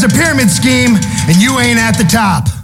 is 0.00 0.04
a 0.04 0.16
pyramid 0.16 0.50
scheme, 0.50 0.96
and 1.28 1.36
you 1.36 1.58
ain't 1.58 1.78
at 1.78 1.92
the 1.92 2.04
top. 2.04 2.59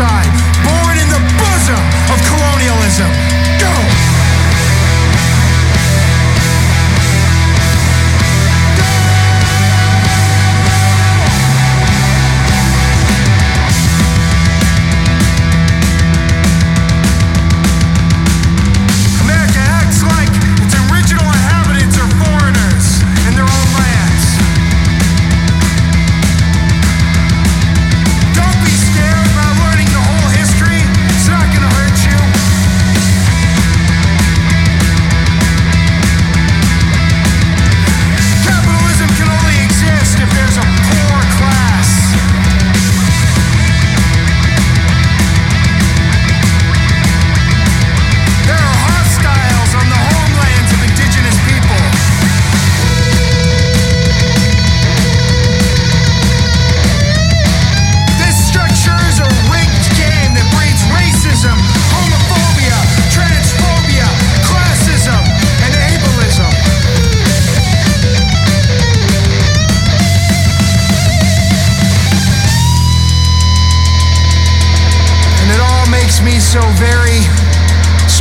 And 0.00 0.41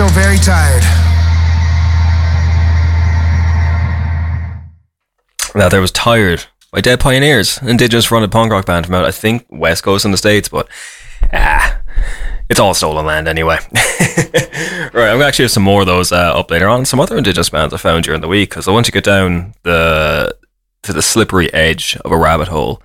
so 0.02 0.08
very 0.16 0.38
tired. 0.38 0.82
Now 5.54 5.70
there 5.70 5.80
was 5.80 5.92
Tired 5.92 6.46
by 6.72 6.82
Dead 6.82 7.00
Pioneers, 7.00 7.62
indigenous 7.62 8.06
fronted 8.06 8.32
punk 8.32 8.52
rock 8.52 8.66
band 8.66 8.88
from 8.88 8.96
out, 8.96 9.06
I 9.06 9.12
think, 9.12 9.46
West 9.52 9.84
Coast 9.84 10.04
in 10.04 10.10
the 10.10 10.18
States, 10.18 10.50
but 10.50 10.68
ah, 11.32 11.80
it's 12.50 12.60
all 12.60 12.74
stolen 12.74 13.06
land 13.06 13.28
anyway. 13.28 13.60
right, 14.92 15.12
I'm 15.12 15.22
actually 15.22 15.44
have 15.44 15.52
some 15.52 15.62
more 15.62 15.82
of 15.82 15.88
those 15.88 16.12
uh, 16.12 16.34
up 16.36 16.50
later 16.50 16.68
on. 16.68 16.86
Some 16.86 17.00
other 17.00 17.16
indigenous 17.16 17.52
bands 17.52 17.72
I 17.72 17.78
found 17.78 18.04
during 18.04 18.22
the 18.22 18.28
week 18.28 18.50
because 18.50 18.68
I 18.68 18.72
want 18.72 18.88
to 18.88 18.92
get 18.92 19.04
down 19.04 19.54
the 19.62 20.36
to 20.82 20.94
the 20.94 21.04
slippery 21.04 21.54
edge 21.54 21.96
of 22.04 22.12
a 22.12 22.18
rabbit 22.18 22.48
hole. 22.48 22.82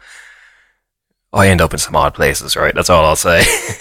I 1.36 1.48
end 1.48 1.60
up 1.60 1.74
in 1.74 1.78
some 1.78 1.94
odd 1.94 2.14
places, 2.14 2.56
right? 2.56 2.74
That's 2.74 2.88
all 2.88 3.04
I'll 3.04 3.14
say. 3.14 3.40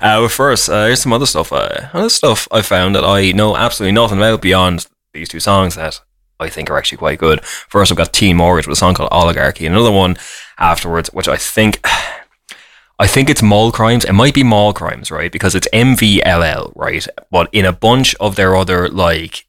uh, 0.00 0.20
but 0.20 0.28
first, 0.28 0.68
uh, 0.68 0.86
here's 0.86 1.02
some 1.02 1.12
other 1.12 1.26
stuff. 1.26 1.52
Uh, 1.52 1.88
other 1.92 2.08
stuff 2.08 2.46
I 2.52 2.62
found 2.62 2.94
that 2.94 3.04
I 3.04 3.32
know 3.32 3.56
absolutely 3.56 3.92
nothing 3.92 4.18
about 4.18 4.40
beyond 4.40 4.86
these 5.12 5.28
two 5.28 5.40
songs 5.40 5.74
that 5.74 6.00
I 6.38 6.48
think 6.48 6.70
are 6.70 6.78
actually 6.78 6.98
quite 6.98 7.18
good. 7.18 7.44
First, 7.44 7.90
I've 7.90 7.98
got 7.98 8.12
Teen 8.12 8.36
Mortgage 8.36 8.68
with 8.68 8.76
a 8.76 8.78
song 8.78 8.94
called 8.94 9.08
Oligarchy. 9.10 9.66
and 9.66 9.74
Another 9.74 9.90
one 9.90 10.16
afterwards, 10.56 11.12
which 11.12 11.26
I 11.26 11.36
think, 11.36 11.84
I 13.00 13.08
think 13.08 13.28
it's 13.28 13.42
Mall 13.42 13.72
Crimes. 13.72 14.04
It 14.04 14.12
might 14.12 14.34
be 14.34 14.44
Mall 14.44 14.72
Crimes, 14.72 15.10
right? 15.10 15.32
Because 15.32 15.56
it's 15.56 15.68
MVLL, 15.72 16.72
right? 16.76 17.04
But 17.28 17.48
in 17.52 17.64
a 17.64 17.72
bunch 17.72 18.14
of 18.16 18.36
their 18.36 18.54
other 18.54 18.88
like 18.88 19.46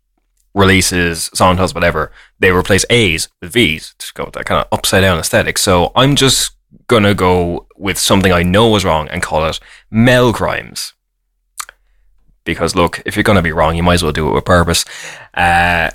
releases, 0.55 1.29
titles, 1.29 1.75
whatever, 1.75 2.11
they 2.39 2.49
replace 2.49 2.85
A's 2.89 3.29
with 3.39 3.53
V's 3.53 3.93
to 3.99 4.11
go 4.15 4.25
with 4.25 4.33
that 4.33 4.45
kind 4.45 4.61
of 4.61 4.67
upside 4.71 5.01
down 5.01 5.19
aesthetic. 5.19 5.59
So 5.59 5.91
I'm 5.95 6.15
just 6.15 6.54
gonna 6.87 7.13
go 7.13 7.67
with 7.75 7.97
something 7.97 8.31
I 8.31 8.43
know 8.43 8.75
is 8.75 8.85
wrong 8.85 9.07
and 9.09 9.21
call 9.21 9.45
it 9.45 9.59
Mel 9.89 10.33
Crimes. 10.33 10.93
Because 12.43 12.75
look, 12.75 13.01
if 13.05 13.15
you're 13.15 13.23
gonna 13.23 13.41
be 13.41 13.51
wrong, 13.51 13.75
you 13.75 13.83
might 13.83 13.95
as 13.95 14.03
well 14.03 14.11
do 14.11 14.29
it 14.29 14.33
with 14.33 14.45
purpose. 14.45 14.85
Uh, 15.33 15.91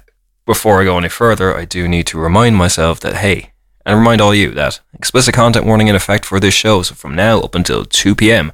before 0.47 0.81
I 0.81 0.85
go 0.85 0.99
any 0.99 1.09
further, 1.09 1.57
I 1.57 1.65
do 1.65 1.87
need 1.87 2.07
to 2.09 2.19
remind 2.19 2.57
myself 2.57 3.01
that 3.01 3.17
hey, 3.17 3.53
and 3.87 3.99
remind 3.99 4.21
all 4.21 4.35
you 4.35 4.51
that 4.53 4.81
explicit 4.95 5.35
content 5.35 5.67
warning 5.67 5.89
in 5.89 5.97
effect 5.97 6.25
for 6.25 6.41
this 6.41 6.55
show. 6.55 6.83
So 6.83 6.95
from 6.95 7.15
now 7.15 7.41
up 7.41 7.55
until 7.55 7.85
2 7.85 8.15
p.m., 8.15 8.53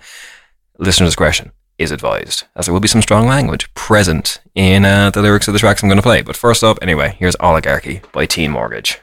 listener 0.79 1.07
discretion 1.07 1.53
is 1.79 1.91
advised, 1.91 2.45
as 2.55 2.67
there 2.67 2.73
will 2.73 2.81
be 2.81 2.89
some 2.89 3.03
strong 3.03 3.27
language 3.27 3.73
present 3.75 4.41
in 4.55 4.85
uh, 4.85 5.11
the 5.11 5.23
lyrics 5.23 5.49
of 5.49 5.53
the 5.53 5.61
tracks 5.61 5.83
I'm 5.83 5.89
going 5.89 5.99
to 5.99 6.03
play. 6.03 6.23
But 6.23 6.37
first 6.37 6.65
up, 6.65 6.79
anyway, 6.81 7.17
here's 7.19 7.37
Oligarchy 7.37 8.01
by 8.13 8.27
Teen 8.27 8.51
Mortgage. 8.51 8.99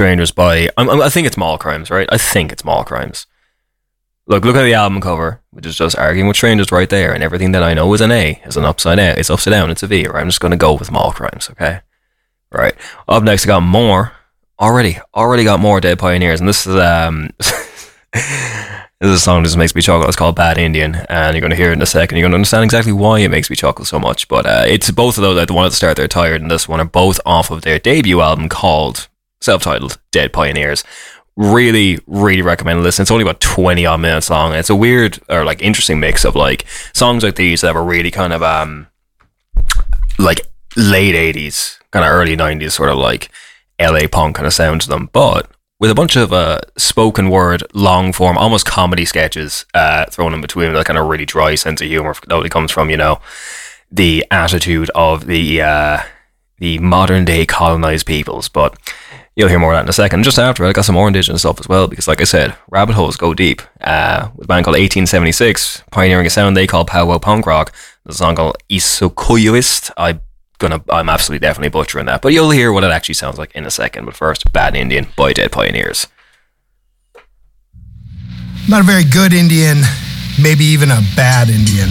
Strangers 0.00 0.30
by. 0.30 0.70
I'm, 0.78 0.88
I'm- 0.88 1.02
I 1.02 1.10
think 1.10 1.26
it's 1.26 1.36
Mall 1.36 1.58
Crimes, 1.58 1.90
right? 1.90 2.08
I 2.10 2.16
think 2.16 2.52
it's 2.52 2.64
Mall 2.64 2.84
Crimes. 2.84 3.26
Look, 4.26 4.46
look 4.46 4.56
at 4.56 4.62
the 4.62 4.72
album 4.72 5.00
cover, 5.02 5.42
which 5.50 5.66
is 5.66 5.76
just 5.76 5.98
arguing 5.98 6.26
with 6.26 6.36
strangers 6.38 6.72
right 6.72 6.88
there, 6.88 7.12
and 7.12 7.22
everything 7.22 7.52
that 7.52 7.62
I 7.62 7.74
know 7.74 7.92
is 7.92 8.00
an 8.00 8.10
A, 8.10 8.40
is 8.46 8.56
an 8.56 8.64
upside 8.64 8.96
down, 8.96 9.18
it's 9.18 9.28
upside 9.28 9.50
down, 9.52 9.70
it's 9.70 9.82
a 9.82 9.86
V. 9.86 10.06
Right? 10.06 10.22
I'm 10.22 10.28
just 10.28 10.40
going 10.40 10.52
to 10.52 10.56
go 10.56 10.72
with 10.72 10.90
Mall 10.90 11.12
Crimes, 11.12 11.50
okay? 11.50 11.80
Right. 12.50 12.74
Up 13.08 13.22
next, 13.22 13.44
I 13.44 13.48
got 13.48 13.60
more. 13.60 14.12
Already, 14.58 14.98
already 15.14 15.44
got 15.44 15.60
more 15.60 15.80
Dead 15.80 15.98
Pioneers, 15.98 16.40
and 16.40 16.48
this 16.48 16.66
is 16.66 16.76
um, 16.76 17.28
this 17.38 18.14
is 19.02 19.10
a 19.12 19.18
song 19.18 19.42
that 19.42 19.48
just 19.48 19.58
makes 19.58 19.74
me 19.74 19.82
chuckle. 19.82 20.06
It's 20.08 20.16
called 20.16 20.36
Bad 20.36 20.56
Indian, 20.56 20.94
and 21.10 21.34
you're 21.34 21.40
going 21.42 21.50
to 21.50 21.56
hear 21.56 21.70
it 21.70 21.74
in 21.74 21.82
a 21.82 21.86
second. 21.86 22.16
You're 22.16 22.24
going 22.24 22.32
to 22.32 22.36
understand 22.36 22.64
exactly 22.64 22.92
why 22.92 23.18
it 23.20 23.30
makes 23.30 23.50
me 23.50 23.56
chuckle 23.56 23.84
so 23.84 23.98
much. 23.98 24.28
But 24.28 24.46
uh, 24.46 24.64
it's 24.66 24.90
both 24.90 25.18
of 25.18 25.22
those. 25.22 25.36
Like 25.36 25.48
the 25.48 25.54
one 25.54 25.66
at 25.66 25.70
the 25.70 25.76
start, 25.76 25.96
they're 25.98 26.08
tired, 26.08 26.40
and 26.40 26.50
this 26.50 26.66
one 26.68 26.80
are 26.80 26.84
both 26.86 27.20
off 27.26 27.50
of 27.50 27.60
their 27.62 27.78
debut 27.78 28.22
album 28.22 28.48
called 28.48 29.08
self-titled 29.40 29.98
Dead 30.10 30.32
Pioneers. 30.32 30.84
Really, 31.36 31.98
really 32.06 32.42
recommend 32.42 32.82
listen. 32.82 33.02
It's 33.02 33.10
only 33.10 33.22
about 33.22 33.40
twenty 33.40 33.86
odd 33.86 34.00
minutes 34.00 34.28
long. 34.28 34.50
And 34.50 34.58
it's 34.58 34.70
a 34.70 34.76
weird 34.76 35.18
or 35.28 35.44
like 35.44 35.62
interesting 35.62 36.00
mix 36.00 36.24
of 36.24 36.34
like 36.34 36.66
songs 36.92 37.22
like 37.22 37.36
these 37.36 37.62
that 37.62 37.74
were 37.74 37.84
really 37.84 38.10
kind 38.10 38.32
of 38.32 38.42
um 38.42 38.88
like 40.18 40.40
late 40.76 41.14
eighties, 41.14 41.78
kind 41.92 42.04
of 42.04 42.10
early 42.10 42.36
nineties, 42.36 42.74
sort 42.74 42.90
of 42.90 42.98
like 42.98 43.30
LA 43.80 44.06
punk 44.10 44.36
kind 44.36 44.46
of 44.46 44.52
sound 44.52 44.82
to 44.82 44.88
them, 44.88 45.08
but 45.12 45.50
with 45.80 45.90
a 45.90 45.94
bunch 45.94 46.14
of 46.14 46.32
uh, 46.32 46.60
spoken 46.76 47.30
word, 47.30 47.62
long 47.72 48.12
form, 48.12 48.36
almost 48.36 48.66
comedy 48.66 49.06
sketches 49.06 49.64
uh, 49.72 50.04
thrown 50.06 50.34
in 50.34 50.42
between, 50.42 50.74
that 50.74 50.84
kind 50.84 50.98
of 50.98 51.08
really 51.08 51.24
dry 51.24 51.54
sense 51.54 51.80
of 51.80 51.88
humor 51.88 52.14
that 52.26 52.34
only 52.34 52.50
comes 52.50 52.70
from 52.70 52.90
you 52.90 52.98
know 52.98 53.18
the 53.90 54.24
attitude 54.30 54.90
of 54.94 55.26
the 55.26 55.62
uh, 55.62 56.00
the 56.58 56.78
modern 56.80 57.24
day 57.24 57.46
colonized 57.46 58.06
peoples. 58.06 58.48
But 58.48 58.78
you'll 59.40 59.48
hear 59.48 59.58
more 59.58 59.72
of 59.72 59.78
that 59.78 59.84
in 59.84 59.88
a 59.88 59.92
second. 59.94 60.22
Just 60.22 60.38
after, 60.38 60.66
I 60.66 60.72
got 60.72 60.84
some 60.84 60.94
more 60.94 61.08
indigenous 61.08 61.40
stuff 61.40 61.58
as 61.58 61.66
well 61.66 61.88
because, 61.88 62.06
like 62.06 62.20
I 62.20 62.24
said, 62.24 62.54
rabbit 62.68 62.94
holes 62.94 63.16
go 63.16 63.32
deep. 63.32 63.62
Uh, 63.80 64.28
with 64.36 64.44
a 64.44 64.48
band 64.48 64.64
called 64.64 64.74
1876, 64.74 65.82
pioneering 65.90 66.26
a 66.26 66.30
sound 66.30 66.56
they 66.56 66.66
call 66.66 66.84
powwow 66.84 67.18
punk 67.18 67.46
rock. 67.46 67.74
There's 68.04 68.16
a 68.16 68.18
song 68.18 68.36
called 68.36 68.58
Isokuyuist. 68.70 69.90
I 69.96 70.20
gonna 70.58 70.84
I'm 70.90 71.08
absolutely 71.08 71.40
definitely 71.40 71.70
butchering 71.70 72.04
that, 72.06 72.20
but 72.20 72.34
you'll 72.34 72.50
hear 72.50 72.70
what 72.70 72.84
it 72.84 72.90
actually 72.90 73.14
sounds 73.14 73.38
like 73.38 73.52
in 73.54 73.64
a 73.64 73.70
second. 73.70 74.04
But 74.04 74.14
first, 74.14 74.52
Bad 74.52 74.76
Indian 74.76 75.06
by 75.16 75.32
Dead 75.32 75.50
Pioneers. 75.50 76.06
Not 78.68 78.82
a 78.82 78.84
very 78.84 79.04
good 79.04 79.32
Indian, 79.32 79.78
maybe 80.40 80.64
even 80.64 80.90
a 80.90 81.00
bad 81.16 81.48
Indian. 81.48 81.88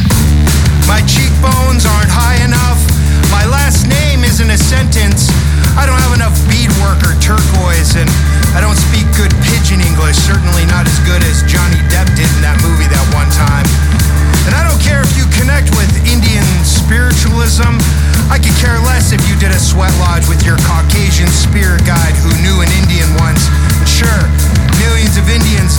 My 0.87 1.01
cheekbones 1.01 1.85
aren't 1.85 2.13
high 2.13 2.45
enough. 2.45 2.98
My 3.29 3.45
last 3.45 3.85
name 3.85 4.25
isn't 4.25 4.49
a 4.49 4.57
sentence. 4.57 5.29
I 5.77 5.85
don't 5.85 6.01
have 6.01 6.17
enough 6.17 6.33
beadwork 6.49 6.99
or 7.05 7.13
turquoise, 7.21 7.93
and 7.95 8.09
I 8.57 8.59
don't 8.59 8.77
speak 8.77 9.05
good 9.13 9.31
pidgin 9.45 9.79
English. 9.85 10.17
Certainly 10.17 10.65
not 10.65 10.89
as 10.89 10.97
good 11.05 11.21
as 11.23 11.45
Johnny 11.45 11.77
Depp 11.93 12.09
did 12.17 12.25
in 12.25 12.41
that 12.41 12.57
movie 12.65 12.89
that 12.89 13.05
one 13.13 13.29
time. 13.31 13.63
And 14.49 14.57
I 14.57 14.65
don't 14.65 14.81
care 14.81 15.05
if 15.05 15.13
you 15.13 15.29
connect 15.37 15.69
with 15.77 15.89
Indian 16.09 16.43
spiritualism. 16.65 17.77
I 18.33 18.41
could 18.41 18.53
care 18.57 18.77
less 18.83 19.13
if 19.13 19.21
you 19.29 19.37
did 19.37 19.53
a 19.53 19.61
sweat 19.61 19.93
lodge 20.01 20.25
with 20.27 20.41
your 20.41 20.57
Caucasian 20.65 21.29
spirit 21.29 21.85
guide 21.85 22.17
who 22.25 22.33
knew 22.41 22.65
an 22.65 22.69
Indian 22.81 23.13
once. 23.21 23.45
Sure, 23.85 24.21
millions 24.81 25.15
of 25.21 25.29
Indians 25.29 25.78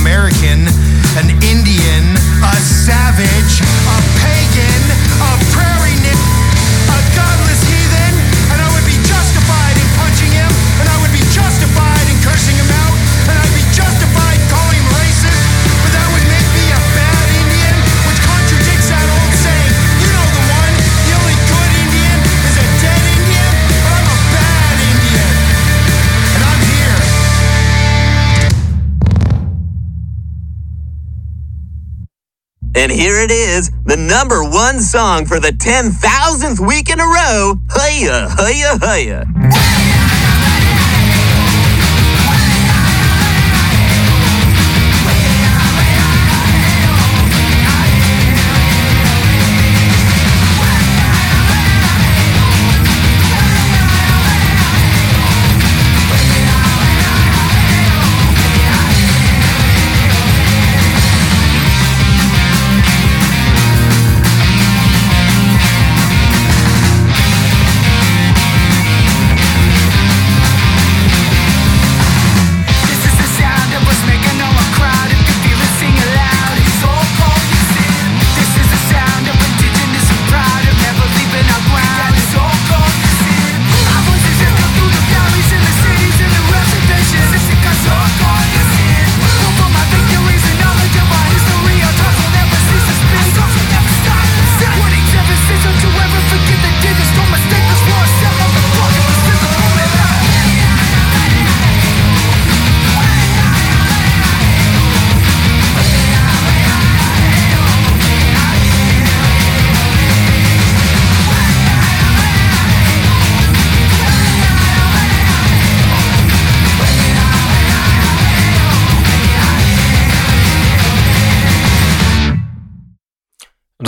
American, 0.00 0.66
And 32.84 32.92
here 32.92 33.18
it 33.18 33.30
is, 33.30 33.70
the 33.86 33.96
number 33.96 34.44
one 34.44 34.78
song 34.78 35.24
for 35.24 35.40
the 35.40 35.52
10,000th 35.52 36.60
week 36.60 36.90
in 36.90 37.00
a 37.00 37.06
row. 37.06 37.54
Hiya, 37.72 38.28
hiya, 38.36 38.78
hiya. 38.78 39.83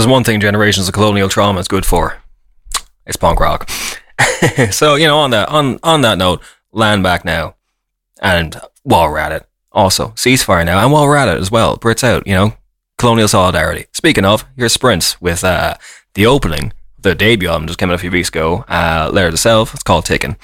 There's 0.06 0.12
one 0.12 0.22
thing 0.22 0.38
generations 0.38 0.86
of 0.86 0.94
colonial 0.94 1.28
trauma 1.28 1.58
is 1.58 1.66
good 1.66 1.84
for, 1.84 2.18
it's 3.06 3.16
punk 3.16 3.40
rock. 3.40 3.68
so 4.70 4.94
you 4.94 5.04
know, 5.04 5.18
on 5.18 5.30
that 5.32 5.48
on 5.48 5.80
on 5.82 6.02
that 6.02 6.16
note, 6.16 6.42
land 6.70 7.02
back 7.02 7.24
now, 7.24 7.56
and 8.22 8.54
while 8.84 9.10
we're 9.10 9.18
at 9.18 9.32
it, 9.32 9.48
also 9.72 10.10
ceasefire 10.10 10.64
now, 10.64 10.78
and 10.78 10.92
while 10.92 11.08
we're 11.08 11.16
at 11.16 11.26
it 11.26 11.40
as 11.40 11.50
well, 11.50 11.76
Brits 11.76 12.04
out. 12.04 12.24
You 12.24 12.34
know, 12.34 12.52
colonial 12.98 13.26
solidarity. 13.26 13.86
Speaking 13.94 14.24
of, 14.24 14.44
here's 14.56 14.72
Sprints 14.72 15.20
with 15.20 15.42
uh, 15.42 15.74
the 16.14 16.24
opening. 16.24 16.72
The 17.00 17.16
debut 17.16 17.48
album 17.48 17.66
just 17.66 17.80
came 17.80 17.90
out 17.90 17.96
a 17.96 17.98
few 17.98 18.12
weeks 18.12 18.28
ago. 18.28 18.64
Uh, 18.68 19.10
Letter 19.12 19.32
to 19.32 19.36
Self, 19.36 19.74
it's 19.74 19.82
called 19.82 20.04
Ticking. 20.04 20.36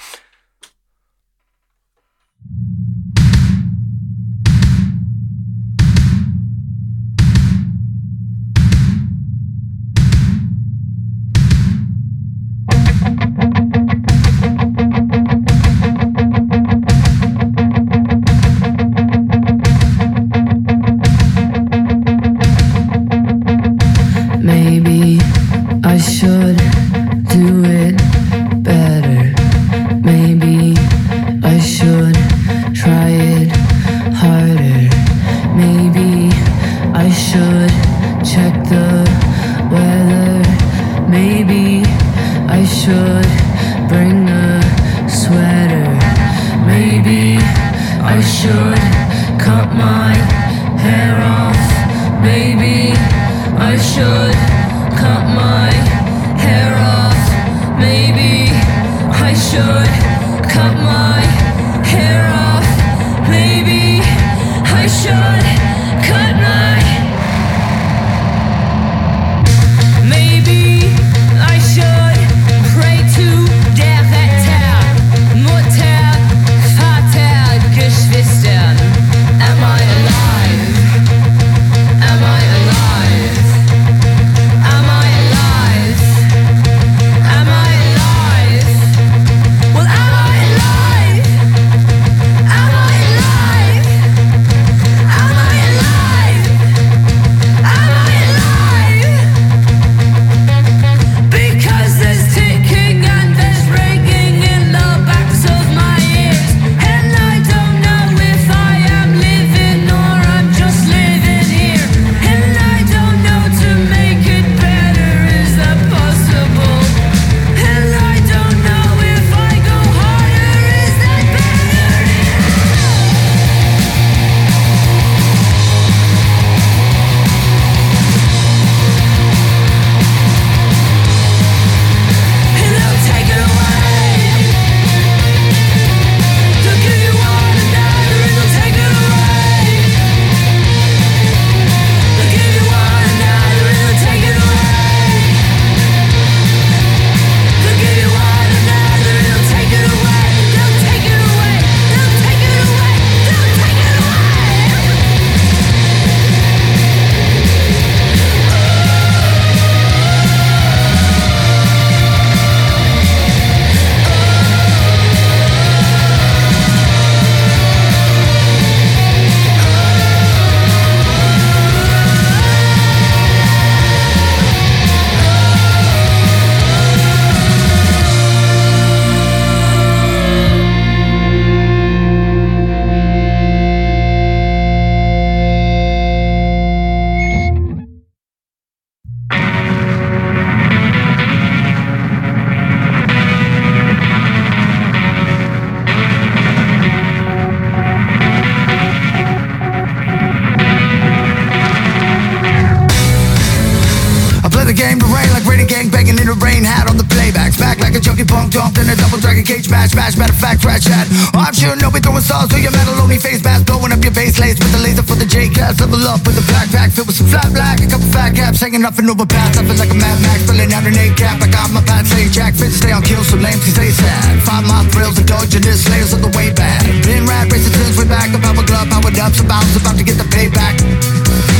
Hanging 218.63 218.87
off 218.87 218.95
an 218.95 219.11
overpass. 219.11 219.59
I 219.59 219.67
feel 219.67 219.75
like 219.75 219.91
a 219.91 219.99
Mad 219.99 220.15
Max 220.23 220.47
filling 220.47 220.71
out 220.71 220.87
an 220.87 220.95
A 220.95 221.11
cap. 221.19 221.43
I 221.43 221.51
got 221.51 221.67
my 221.75 221.83
pants 221.83 222.15
saying 222.15 222.31
Jack 222.31 222.55
Fitz 222.55 222.79
stay 222.79 222.95
on 222.95 223.03
kill 223.03 223.19
so 223.27 223.35
lame, 223.35 223.59
stay 223.59 223.91
sad. 223.91 224.39
Five 224.47 224.63
mile 224.63 224.87
thrills, 224.87 225.19
indulging 225.19 225.61
this 225.67 225.83
layers 225.91 226.15
of 226.15 226.23
the 226.23 226.31
way 226.31 226.47
back. 226.55 226.79
Been 227.03 227.27
rad 227.27 227.51
racing 227.51 227.75
since 227.75 227.99
way 227.99 228.07
back. 228.07 228.31
The 228.31 228.39
power 228.39 228.63
glove 228.63 228.87
powered 228.87 229.19
up. 229.19 229.35
Some 229.35 229.51
bounce 229.51 229.75
about 229.75 229.99
to 229.99 230.03
get 230.07 230.15
the 230.15 230.27
payback. 230.31 230.79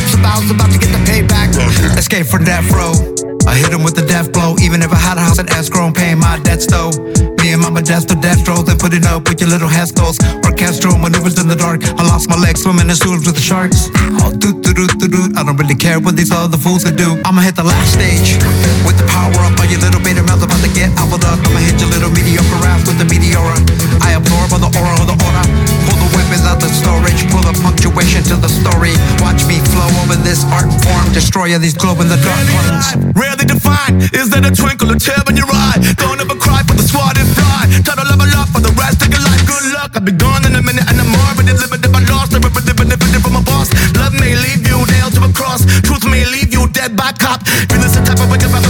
Some 0.07 0.23
bounce 0.23 0.47
about 0.47 0.71
to 0.71 0.79
get 0.79 0.95
the 0.95 1.03
payback. 1.03 1.51
Escape 1.99 2.25
from 2.25 2.47
death 2.47 2.71
row. 2.71 2.95
I 3.43 3.59
hit 3.59 3.75
him 3.75 3.83
with 3.83 3.99
the 3.99 4.07
death 4.07 4.31
blow. 4.31 4.55
Even 4.63 4.81
if 4.81 4.91
I 4.93 4.95
had 4.95 5.17
a 5.17 5.21
house 5.21 5.39
in 5.39 5.51
escrow 5.51 5.91
and 5.91 5.95
paying 5.95 6.19
my 6.19 6.39
debts 6.39 6.65
though. 6.71 6.95
Me 7.43 7.51
and 7.51 7.59
mama 7.59 7.83
death 7.83 8.07
to 8.07 8.15
death 8.15 8.47
row, 8.47 8.63
and 8.63 8.79
put 8.79 8.95
it 8.95 9.03
up 9.03 9.27
with 9.27 9.43
your 9.43 9.51
little 9.51 9.67
Hestos. 9.67 10.15
Orchestral 10.47 10.95
maneuvers 10.95 11.35
in 11.35 11.51
the 11.51 11.59
dark. 11.59 11.83
I 11.99 12.07
lost 12.07 12.31
my 12.31 12.39
legs 12.39 12.63
swimming 12.63 12.87
in 12.87 12.95
sewers 12.95 13.27
with 13.27 13.35
the 13.35 13.43
sharks. 13.43 13.91
Oh, 14.23 14.31
doo 14.31 14.55
doo 14.63 14.71
doo 14.71 14.87
doo 14.95 15.11
doo. 15.11 15.27
I 15.35 15.43
don't 15.43 15.59
really 15.59 15.75
care 15.75 15.99
what 15.99 16.15
these 16.15 16.31
other 16.31 16.55
fools 16.55 16.87
can 16.87 16.95
do. 16.95 17.19
I'ma 17.27 17.43
hit 17.43 17.59
the 17.59 17.67
last 17.67 17.99
stage 17.99 18.39
with 18.87 18.95
the 18.95 19.03
power 19.11 19.35
up. 19.43 19.59
All 19.59 19.67
your 19.67 19.83
little 19.83 19.99
beta 19.99 20.23
mouths 20.23 20.47
about 20.47 20.63
to 20.63 20.71
get 20.71 20.95
gobbled 20.95 21.27
up. 21.27 21.35
I'ma 21.43 21.59
hit 21.67 21.75
your 21.83 21.91
little 21.91 22.15
mediocre 22.15 22.63
ass 22.63 22.87
with 22.87 22.95
the 22.95 23.07
meteora. 23.11 23.59
I 23.99 24.15
absorb 24.15 24.55
all 24.55 24.63
the 24.63 24.71
aura 24.79 25.03
of 25.03 25.11
the 25.11 25.17
aura. 25.19 25.43
Pull 25.83 25.99
the 25.99 26.09
weapons 26.15 26.47
out 26.47 26.63
the 26.63 26.71
storage. 26.71 27.27
Pull 27.27 27.43
the 27.43 27.51
punctuation 27.59 28.23
to 28.31 28.39
the 28.39 28.47
story. 28.47 28.95
Watch 29.19 29.43
me 29.51 29.59
flow 29.75 29.91
over 29.99 30.15
this 30.15 30.47
art 30.47 30.71
form. 30.79 31.11
Destroyer 31.11 31.59
these 31.59 31.75
globe 31.75 31.99
in 31.99 32.07
the 32.07 32.19
dark 32.23 32.47
ones. 32.63 32.87
Rarely 33.19 33.43
defined. 33.43 33.99
Is 34.15 34.31
that 34.31 34.47
a 34.47 34.51
twinkle, 34.55 34.95
a 34.95 34.97
tear 34.97 35.19
in 35.27 35.35
your 35.35 35.51
eye? 35.51 35.75
Don't 35.99 36.23
ever 36.23 36.39
cry 36.39 36.63
for 36.63 36.79
the 36.79 36.87
swatted 36.87 37.32
fly. 37.35 37.67
Try 37.85 37.93
to 37.97 38.05
level 38.05 38.29
up 38.37 38.49
for 38.53 38.61
the 38.61 38.73
rest 38.77 39.01
of 39.01 39.09
your 39.09 39.23
life. 39.25 39.41
Good 39.45 39.65
luck. 39.73 39.91
I'll 39.95 40.05
be 40.05 40.13
gone 40.13 40.45
in 40.45 40.53
a 40.55 40.61
minute 40.61 40.85
and 40.89 40.97
I'm 41.01 41.11
it's 41.49 41.61
living 41.61 41.83
if 41.83 41.93
I 41.93 42.01
lost. 42.09 42.31
Never 42.33 42.49
benefited 42.49 43.21
from 43.21 43.35
a 43.35 43.43
boss. 43.43 43.69
Love 43.97 44.13
may 44.17 44.33
leave 44.35 44.63
you 44.65 44.77
nailed 44.93 45.13
to 45.17 45.21
a 45.25 45.31
cross. 45.33 45.65
Truth 45.85 46.05
may 46.05 46.25
leave 46.25 46.53
you 46.53 46.67
dead 46.69 46.95
by 46.95 47.11
cop. 47.13 47.41
You 47.69 47.77
listen 47.81 48.03
flight. 48.49 48.62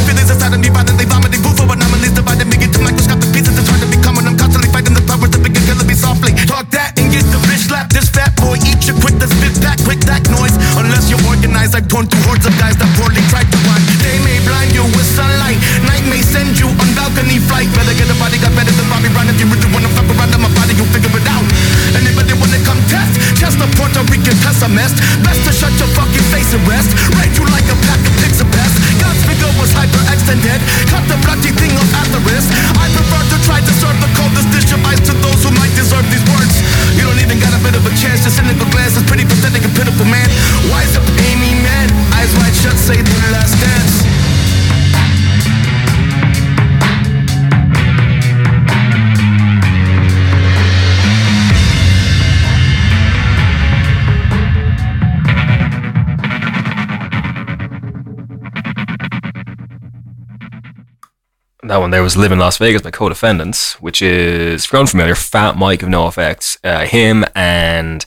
There 61.94 62.02
was 62.02 62.18
Live 62.18 62.32
in 62.32 62.40
Las 62.40 62.58
Vegas 62.58 62.82
by 62.82 62.90
Co-Defendants, 62.90 63.80
which 63.80 64.02
is, 64.02 64.66
if 64.66 64.74
you're 64.74 64.80
unfamiliar, 64.80 65.14
Fat 65.14 65.56
Mike 65.56 65.84
of 65.84 65.90
NOFX. 65.90 66.58
Uh, 66.64 66.88
him 66.88 67.24
and 67.36 68.04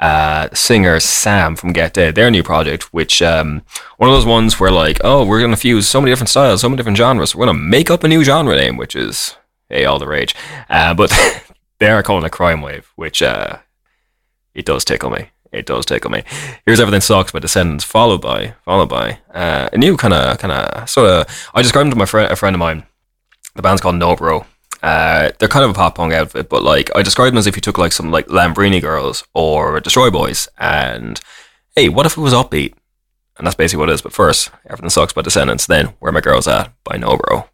uh, 0.00 0.48
singer 0.52 0.98
Sam 0.98 1.54
from 1.54 1.72
Get 1.72 1.94
Dead, 1.94 2.16
their 2.16 2.32
new 2.32 2.42
project, 2.42 2.92
which 2.92 3.22
um, 3.22 3.62
one 3.96 4.10
of 4.10 4.16
those 4.16 4.26
ones 4.26 4.58
where 4.58 4.72
like, 4.72 4.98
oh, 5.04 5.24
we're 5.24 5.40
gonna 5.40 5.56
fuse 5.56 5.86
so 5.86 6.00
many 6.00 6.10
different 6.10 6.30
styles, 6.30 6.62
so 6.62 6.68
many 6.68 6.78
different 6.78 6.98
genres. 6.98 7.32
We're 7.32 7.46
gonna 7.46 7.60
make 7.60 7.92
up 7.92 8.02
a 8.02 8.08
new 8.08 8.24
genre 8.24 8.56
name, 8.56 8.76
which 8.76 8.96
is 8.96 9.36
hey, 9.68 9.84
all 9.84 10.00
the 10.00 10.08
rage. 10.08 10.34
Uh, 10.68 10.94
but 10.94 11.16
they 11.78 11.90
are 11.90 12.02
calling 12.02 12.24
it 12.24 12.26
a 12.26 12.30
Crime 12.30 12.60
Wave, 12.60 12.90
which 12.96 13.22
uh, 13.22 13.58
it 14.52 14.66
does 14.66 14.84
tickle 14.84 15.10
me. 15.10 15.30
It 15.52 15.64
does 15.64 15.86
tickle 15.86 16.10
me. 16.10 16.24
Here's 16.66 16.80
everything 16.80 17.02
sucks 17.02 17.30
by 17.30 17.38
Descendents, 17.38 17.84
followed 17.84 18.20
by 18.20 18.56
followed 18.64 18.88
by 18.88 19.20
uh, 19.32 19.68
a 19.72 19.78
new 19.78 19.96
kind 19.96 20.12
of 20.12 20.38
kind 20.38 20.52
of 20.52 20.90
sort 20.90 21.08
of. 21.08 21.50
I 21.54 21.62
described 21.62 21.88
to 21.92 21.96
my 21.96 22.04
friend, 22.04 22.32
a 22.32 22.34
friend 22.34 22.56
of 22.56 22.58
mine. 22.58 22.82
The 23.54 23.62
band's 23.62 23.80
called 23.80 23.96
No 23.96 24.16
Bro. 24.16 24.46
Uh, 24.82 25.30
they're 25.38 25.48
kind 25.48 25.64
of 25.64 25.70
a 25.70 25.74
pop 25.74 25.96
punk 25.96 26.12
outfit, 26.12 26.48
but 26.48 26.62
like 26.62 26.90
I 26.94 27.02
described 27.02 27.32
them 27.32 27.38
as 27.38 27.46
if 27.46 27.56
you 27.56 27.60
took 27.60 27.78
like 27.78 27.92
some 27.92 28.10
like 28.10 28.28
Lambrini 28.28 28.80
Girls 28.80 29.24
or 29.34 29.80
Destroy 29.80 30.10
Boys, 30.10 30.48
and 30.58 31.20
hey, 31.74 31.88
what 31.88 32.06
if 32.06 32.16
it 32.16 32.20
was 32.20 32.32
upbeat? 32.32 32.74
And 33.36 33.46
that's 33.46 33.56
basically 33.56 33.80
what 33.80 33.88
it 33.88 33.94
is. 33.94 34.02
But 34.02 34.12
first, 34.12 34.50
everything 34.66 34.90
sucks 34.90 35.12
by 35.12 35.22
Descendents. 35.22 35.66
Then 35.66 35.86
Where 35.98 36.12
My 36.12 36.20
Girls 36.20 36.48
At 36.48 36.72
by 36.84 36.96
No 36.96 37.16
Bro. 37.16 37.48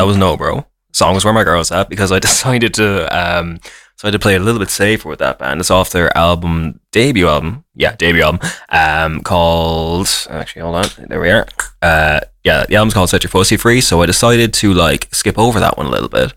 That 0.00 0.06
was 0.06 0.16
no, 0.16 0.34
bro. 0.34 0.54
Song 0.92 1.12
Songs 1.12 1.26
where 1.26 1.34
my 1.34 1.44
girls 1.44 1.70
at 1.70 1.90
because 1.90 2.10
I 2.10 2.18
decided 2.30 2.72
to 2.74 3.06
um 3.16 3.60
had 4.02 4.12
to 4.12 4.18
play 4.18 4.34
a 4.34 4.38
little 4.40 4.58
bit 4.58 4.70
safer 4.70 5.10
with 5.10 5.18
that 5.18 5.38
band. 5.38 5.60
It's 5.60 5.70
off 5.70 5.90
their 5.90 6.16
album 6.16 6.80
debut 6.90 7.28
album, 7.28 7.66
yeah, 7.74 7.94
debut 7.96 8.22
album, 8.22 8.40
um 8.70 9.20
called 9.20 10.08
actually 10.30 10.62
hold 10.62 10.76
on, 10.76 10.86
there 11.08 11.20
we 11.20 11.30
are. 11.30 11.46
Uh, 11.82 12.20
yeah, 12.44 12.64
the 12.64 12.76
album's 12.76 12.94
called 12.94 13.10
Set 13.10 13.22
Your 13.22 13.30
Fussy 13.30 13.58
Free. 13.58 13.82
So 13.82 14.00
I 14.00 14.06
decided 14.06 14.54
to 14.54 14.72
like 14.72 15.08
skip 15.12 15.38
over 15.38 15.60
that 15.60 15.76
one 15.76 15.84
a 15.84 15.90
little 15.90 16.08
bit. 16.08 16.32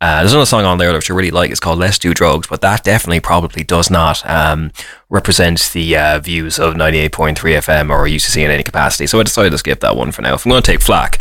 Uh, 0.00 0.20
there's 0.20 0.32
another 0.32 0.46
song 0.46 0.64
on 0.64 0.78
there 0.78 0.94
which 0.94 1.10
I 1.10 1.14
really 1.14 1.32
like. 1.32 1.50
It's 1.50 1.58
called 1.58 1.80
"Let's 1.80 1.98
Do 1.98 2.14
Drugs," 2.14 2.46
but 2.46 2.60
that 2.60 2.84
definitely 2.84 3.20
probably 3.20 3.64
does 3.64 3.90
not 3.90 4.24
um, 4.24 4.70
represent 5.10 5.68
the 5.74 5.96
uh, 5.96 6.20
views 6.20 6.60
of 6.60 6.74
98.3 6.74 7.34
FM 7.34 7.90
or 7.90 8.06
UCC 8.06 8.44
in 8.44 8.52
any 8.52 8.62
capacity. 8.62 9.08
So 9.08 9.18
I 9.18 9.24
decided 9.24 9.50
to 9.50 9.58
skip 9.58 9.80
that 9.80 9.96
one 9.96 10.12
for 10.12 10.22
now. 10.22 10.34
If 10.34 10.46
I'm 10.46 10.50
going 10.50 10.62
to 10.62 10.72
take 10.72 10.80
flack, 10.80 11.20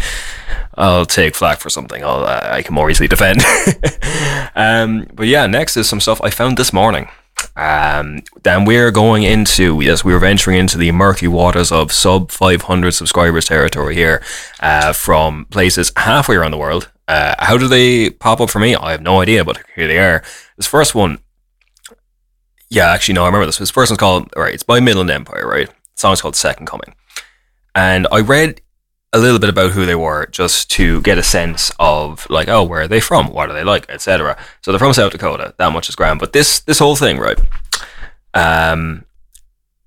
I'll 0.79 1.05
take 1.05 1.35
flack 1.35 1.59
for 1.59 1.69
something 1.69 2.03
I'll, 2.03 2.25
I 2.25 2.63
can 2.63 2.73
more 2.73 2.89
easily 2.89 3.09
defend. 3.09 3.41
um, 4.55 5.07
but 5.13 5.27
yeah, 5.27 5.45
next 5.45 5.75
is 5.75 5.89
some 5.89 5.99
stuff 5.99 6.21
I 6.23 6.29
found 6.29 6.57
this 6.57 6.71
morning. 6.71 7.09
Um, 7.57 8.21
then 8.43 8.63
we're 8.63 8.89
going 8.89 9.23
into 9.23 9.81
yes, 9.81 10.05
we 10.05 10.13
are 10.13 10.19
venturing 10.19 10.57
into 10.57 10.77
the 10.77 10.91
murky 10.93 11.27
waters 11.27 11.71
of 11.71 11.91
sub 11.91 12.31
500 12.31 12.91
subscribers 12.91 13.45
territory 13.45 13.93
here, 13.93 14.23
uh, 14.61 14.93
from 14.93 15.45
places 15.45 15.91
halfway 15.97 16.37
around 16.37 16.51
the 16.51 16.57
world. 16.57 16.89
Uh, 17.09 17.35
how 17.39 17.57
do 17.57 17.67
they 17.67 18.09
pop 18.09 18.39
up 18.39 18.49
for 18.49 18.59
me? 18.59 18.75
I 18.75 18.91
have 18.91 19.01
no 19.01 19.19
idea, 19.19 19.43
but 19.43 19.59
here 19.75 19.87
they 19.87 19.99
are. 19.99 20.23
This 20.55 20.67
first 20.67 20.95
one, 20.95 21.19
yeah, 22.69 22.91
actually 22.91 23.15
no, 23.15 23.23
I 23.23 23.25
remember 23.25 23.47
this. 23.47 23.57
This 23.57 23.71
first 23.71 23.91
one's 23.91 23.99
called 23.99 24.31
all 24.37 24.43
right. 24.43 24.53
It's 24.53 24.63
by 24.63 24.79
Midland 24.79 25.09
Empire, 25.09 25.45
right? 25.45 25.67
The 25.67 25.75
song's 25.95 26.21
called 26.21 26.37
Second 26.37 26.67
Coming, 26.67 26.95
and 27.75 28.07
I 28.11 28.21
read 28.21 28.61
a 29.11 29.19
little 29.19 29.39
bit 29.39 29.49
about 29.49 29.71
who 29.71 29.85
they 29.85 29.95
were 29.95 30.27
just 30.27 30.69
to 30.71 31.01
get 31.01 31.17
a 31.17 31.23
sense 31.23 31.71
of 31.79 32.29
like, 32.29 32.47
oh, 32.47 32.63
where 32.63 32.81
are 32.81 32.87
they 32.87 32.99
from? 32.99 33.33
What 33.33 33.49
are 33.49 33.53
they 33.53 33.63
like, 33.63 33.89
etc. 33.89 34.37
So 34.61 34.71
they're 34.71 34.79
from 34.79 34.93
South 34.93 35.11
Dakota. 35.11 35.55
That 35.57 35.73
much 35.73 35.89
is 35.89 35.95
grand. 35.95 36.19
But 36.19 36.33
this 36.33 36.59
this 36.61 36.79
whole 36.79 36.95
thing, 36.95 37.17
right? 37.17 37.39
Um, 38.33 39.05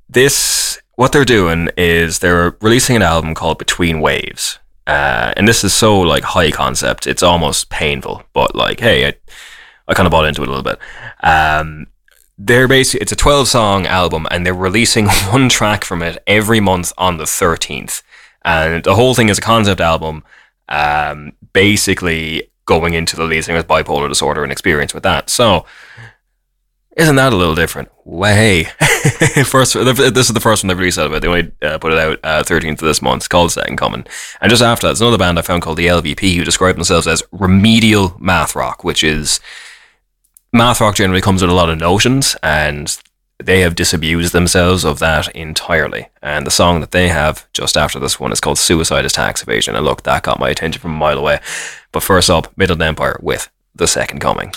this 0.09 0.81
what 0.97 1.13
they're 1.13 1.25
doing 1.25 1.69
is 1.77 2.19
they're 2.19 2.57
releasing 2.61 2.97
an 2.97 3.03
album 3.03 3.35
called 3.35 3.59
Between 3.59 4.01
Waves. 4.01 4.59
Uh, 4.87 5.33
and 5.37 5.47
this 5.47 5.63
is 5.63 5.73
so 5.73 6.01
like 6.01 6.25
high 6.25 6.51
concept, 6.51 7.07
it's 7.07 7.23
almost 7.23 7.71
painful. 7.71 8.25
But 8.33 8.57
like, 8.57 8.81
hey, 8.81 9.07
I, 9.07 9.15
I 9.87 9.95
kind 9.95 10.07
of 10.07 10.11
bought 10.11 10.27
into 10.27 10.43
it 10.43 10.49
a 10.49 10.51
little 10.51 10.65
bit. 10.65 10.79
Um, 11.23 11.87
they're 12.37 12.67
basically 12.67 13.03
it's 13.03 13.13
a 13.13 13.17
12 13.17 13.47
song 13.47 13.87
album, 13.87 14.27
and 14.31 14.45
they're 14.45 14.55
releasing 14.55 15.09
one 15.31 15.49
track 15.49 15.85
from 15.85 16.03
it 16.03 16.23
every 16.27 16.61
month 16.61 16.93
on 16.99 17.19
the 17.19 17.25
13th. 17.25 18.03
And 18.45 18.83
the 18.85 18.95
whole 18.95 19.15
thing 19.15 19.29
is 19.29 19.39
a 19.39 19.43
concept 19.43 19.81
album, 19.81 20.25
um, 20.69 21.33
basically 21.53 22.51
going 22.65 22.95
into 22.95 23.17
the 23.17 23.25
lead 23.25 23.43
singer's 23.43 23.65
bipolar 23.65 24.09
disorder 24.09 24.43
and 24.43 24.53
experience 24.53 24.95
with 24.95 25.03
that. 25.03 25.31
So, 25.31 25.67
isn't 26.97 27.17
that 27.17 27.33
a 27.33 27.37
little 27.37 27.55
different? 27.55 27.89
Way. 28.05 28.65
first, 29.45 29.75
this 29.75 30.29
is 30.29 30.35
the 30.35 30.41
first 30.41 30.63
one 30.63 30.69
they've 30.69 30.79
released 30.79 30.99
out 30.99 31.07
of 31.07 31.15
it. 31.15 31.21
They 31.21 31.29
only 31.29 31.53
uh, 31.63 31.79
put 31.79 31.93
it 31.93 31.99
out 31.99 32.19
uh, 32.23 32.43
13th 32.43 32.73
of 32.73 32.79
this 32.81 33.01
month. 33.01 33.21
It's 33.21 33.29
called 33.29 33.53
Second 33.53 33.77
Coming. 33.77 34.05
And 34.41 34.51
just 34.51 34.63
after 34.63 34.87
that, 34.87 34.91
there's 34.91 35.01
another 35.01 35.19
band 35.19 35.39
I 35.39 35.43
found 35.43 35.63
called 35.63 35.79
the 35.79 35.87
LVP 35.87 36.37
who 36.37 36.45
describe 36.45 36.75
themselves 36.75 37.07
as 37.07 37.23
remedial 37.33 38.17
math 38.19 38.55
rock, 38.55 38.85
which 38.85 39.03
is 39.03 39.41
math 40.53 40.81
rock 40.81 40.97
generally 40.97 41.23
comes 41.23 41.41
with 41.41 41.51
a 41.51 41.55
lot 41.55 41.71
of 41.71 41.79
notions, 41.79 42.37
and 42.43 42.99
they 43.47 43.61
have 43.61 43.75
disabused 43.75 44.33
themselves 44.33 44.85
of 44.85 44.99
that 45.01 45.29
entirely. 45.35 46.09
And 46.23 46.47
the 46.47 46.51
song 46.51 46.81
that 46.81 46.93
they 46.93 47.09
have 47.09 47.51
just 47.53 47.77
after 47.77 47.99
this 47.99 48.21
one 48.21 48.33
is 48.33 48.41
called 48.41 48.59
Suicide 48.59 49.05
is 49.05 49.13
Tax 49.13 49.43
Evasion. 49.43 49.75
And 49.75 49.85
look, 49.85 50.03
that 50.03 50.23
got 50.23 50.39
my 50.39 50.51
attention 50.51 50.81
from 50.81 50.93
a 50.93 50.99
mile 50.99 51.19
away. 51.19 51.41
But 51.91 52.03
first 52.03 52.31
up, 52.31 52.53
Midland 52.57 52.83
Empire 52.83 53.19
with 53.23 53.51
The 53.75 53.87
Second 53.87 54.21
Coming. 54.21 54.53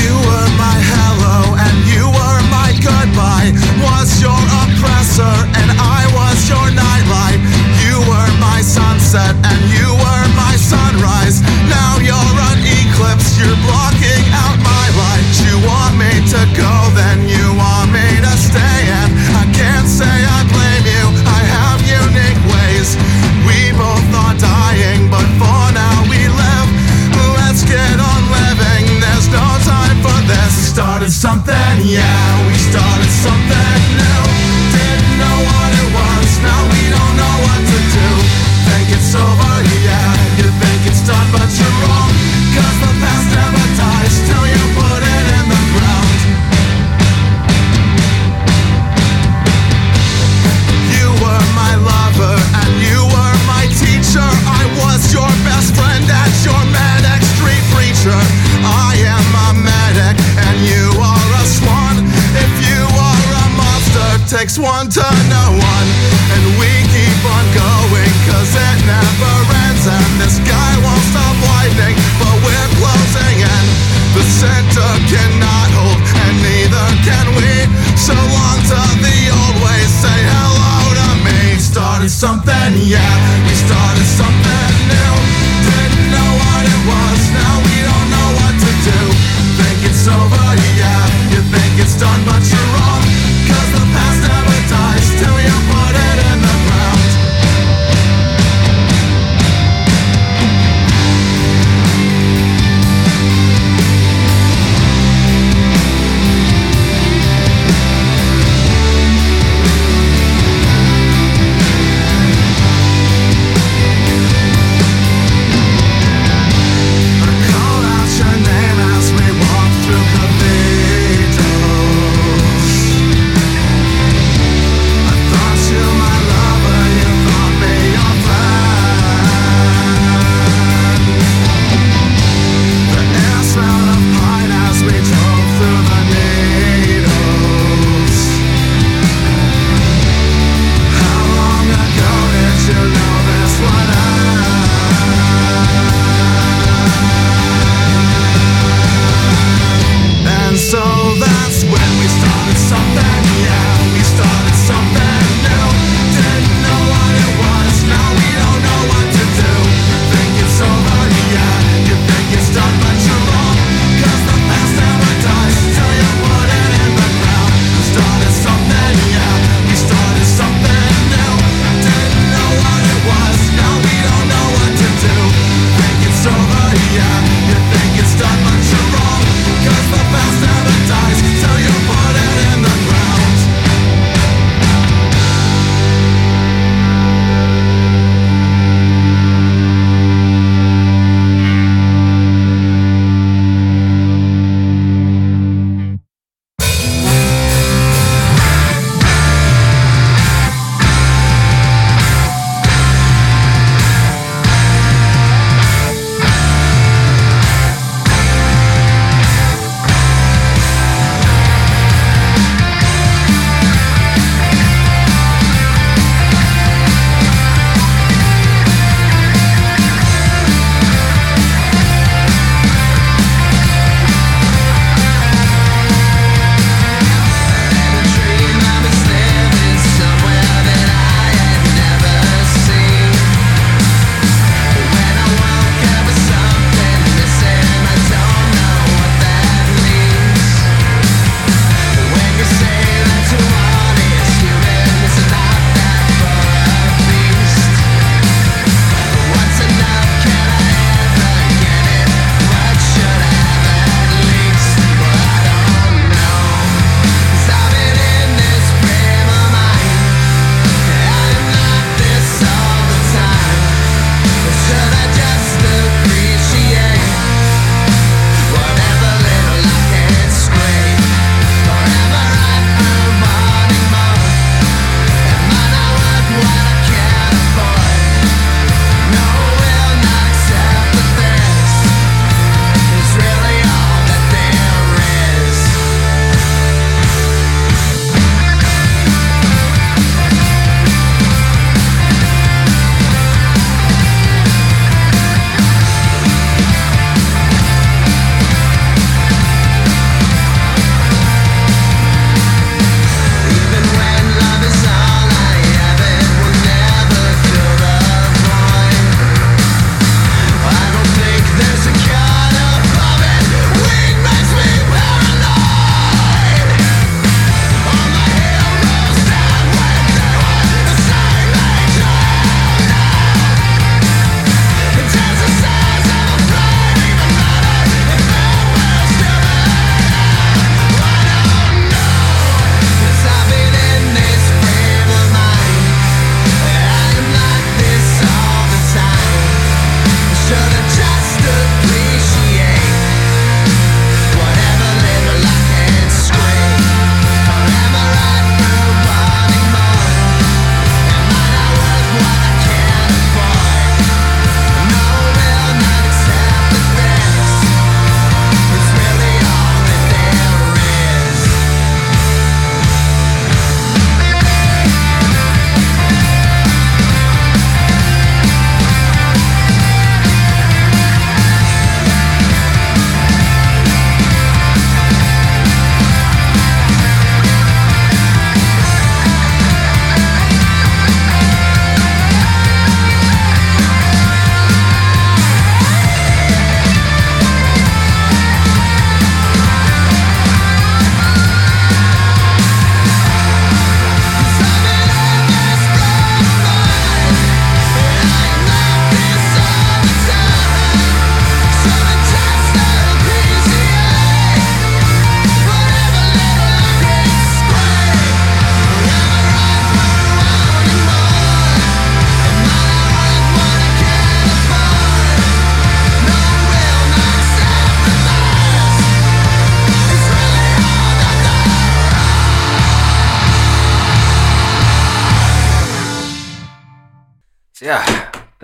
You 0.00 0.14
were 0.28 0.48
my 0.56 0.78
hello 0.92 1.56
and 1.58 1.76
you 1.90 2.06
were 2.06 2.40
my 2.50 2.70
goodbye. 2.78 3.50
Was 3.82 4.22
your 4.22 4.30
oppressor 4.62 5.22
and 5.22 5.70
I 5.78 6.10
was 6.14 6.48
your. 6.48 6.91
Sunset 9.12 9.36
and 9.44 9.60
you 9.68 9.92
were 9.92 10.26
my 10.32 10.56
sunrise. 10.56 11.44
Now 11.68 12.00
you're 12.00 12.36
an 12.48 12.60
eclipse, 12.64 13.36
you're 13.36 13.60
blocking 13.60 14.24
out 14.32 14.56
my 14.64 14.86
light. 14.96 15.28
You 15.44 15.60
want 15.68 16.00
me 16.00 16.12
to 16.32 16.40
go, 16.56 16.72
then 16.96 17.28
takes 64.52 64.58
one 64.58 64.88
to 64.88 65.00
know 65.00 65.48
one. 65.56 65.88
And 66.32 66.44
we 66.60 66.68
keep 66.92 67.20
on 67.24 67.44
going 67.56 68.12
cause 68.28 68.52
it 68.52 68.78
never 68.84 69.34
ends. 69.68 69.86
And 69.86 70.12
the 70.20 70.28
sky 70.28 70.72
won't 70.84 71.04
stop 71.08 71.36
lightning, 71.56 71.96
but 72.20 72.36
we're 72.44 72.70
closing 72.76 73.38
in. 73.40 73.64
The 74.12 74.24
center 74.24 74.90
cannot 75.08 75.68
hold, 75.72 76.00
and 76.24 76.36
neither 76.44 76.86
can 77.00 77.26
we. 77.36 77.52
So 77.96 78.12
long 78.12 78.58
to 78.68 78.80
the 79.00 79.16
old 79.32 79.56
ways, 79.64 79.92
say 80.04 80.20
hello 80.36 80.92
to 81.00 81.08
me. 81.24 81.56
Started 81.56 82.10
something, 82.10 82.72
yeah, 82.84 83.14
we 83.48 83.54
started 83.56 84.08
something 84.20 84.72
new. 84.84 85.14
Didn't 85.64 86.12
know 86.12 86.30
what 86.36 86.62
it 86.68 86.82
was, 86.84 87.20
now 87.32 87.54
we 87.64 87.76
don't 87.88 88.08
know 88.12 88.28
what 88.36 88.54
to 88.60 88.70
do. 88.84 89.00
Think 89.56 89.78
it's 89.88 90.04
over, 90.08 90.44
yeah, 90.76 91.04
you 91.32 91.40
think 91.48 91.72
it's 91.80 91.96
done, 91.96 92.20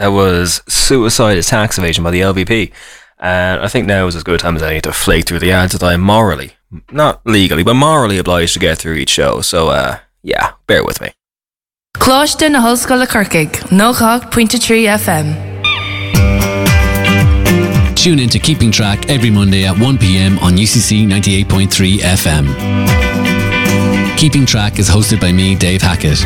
Yeah, 0.09 0.15
that 0.15 0.17
was 0.17 0.63
Suicide 0.69 1.37
is 1.39 1.47
Tax 1.47 1.79
Evasion 1.79 2.05
by 2.05 2.11
the 2.11 2.21
LVP. 2.21 2.73
And 3.19 3.61
I 3.61 3.69
think 3.69 3.87
now 3.87 4.07
is 4.07 4.17
as 4.17 4.23
good 4.23 4.35
a 4.35 4.39
time 4.39 4.57
as 4.57 4.63
any 4.63 4.81
to 4.81 4.93
flake 4.93 5.27
through 5.27 5.41
the 5.41 5.53
ads 5.53 5.73
that 5.73 5.83
I 5.83 5.95
am 5.95 6.01
morally, 6.01 6.53
not 6.93 7.21
legally, 7.27 7.65
but 7.65 7.75
morally 7.75 8.19
obliged 8.19 8.55
to 8.55 8.59
get 8.59 8.79
through 8.79 8.95
each 8.95 9.11
show. 9.11 9.41
So, 9.41 9.69
uh, 9.69 9.99
yeah, 10.23 10.53
bear 10.67 10.85
with 10.85 11.01
me. 11.01 11.13
Cláiste 11.99 12.49
na 12.51 12.61
hoscoil 12.61 13.07
Corcaig, 13.07 13.51
nócha 13.71 14.21
pointe 14.31 14.59
trí 14.59 14.87
FM. 14.87 15.35
Tune 17.97 18.21
in 18.21 18.29
to 18.31 18.39
Keeping 18.39 18.71
Track 18.71 19.09
every 19.11 19.31
Monday 19.31 19.67
at 19.67 19.77
1 19.79 19.99
pm 19.99 20.39
on 20.39 20.53
UCC 20.53 21.07
98.3 21.07 21.99
FM. 21.99 22.47
Keeping 24.17 24.47
Track 24.47 24.79
is 24.79 24.89
hosted 24.89 25.21
by 25.21 25.33
me, 25.33 25.57
Dave 25.57 25.83
Hackett. 25.83 26.25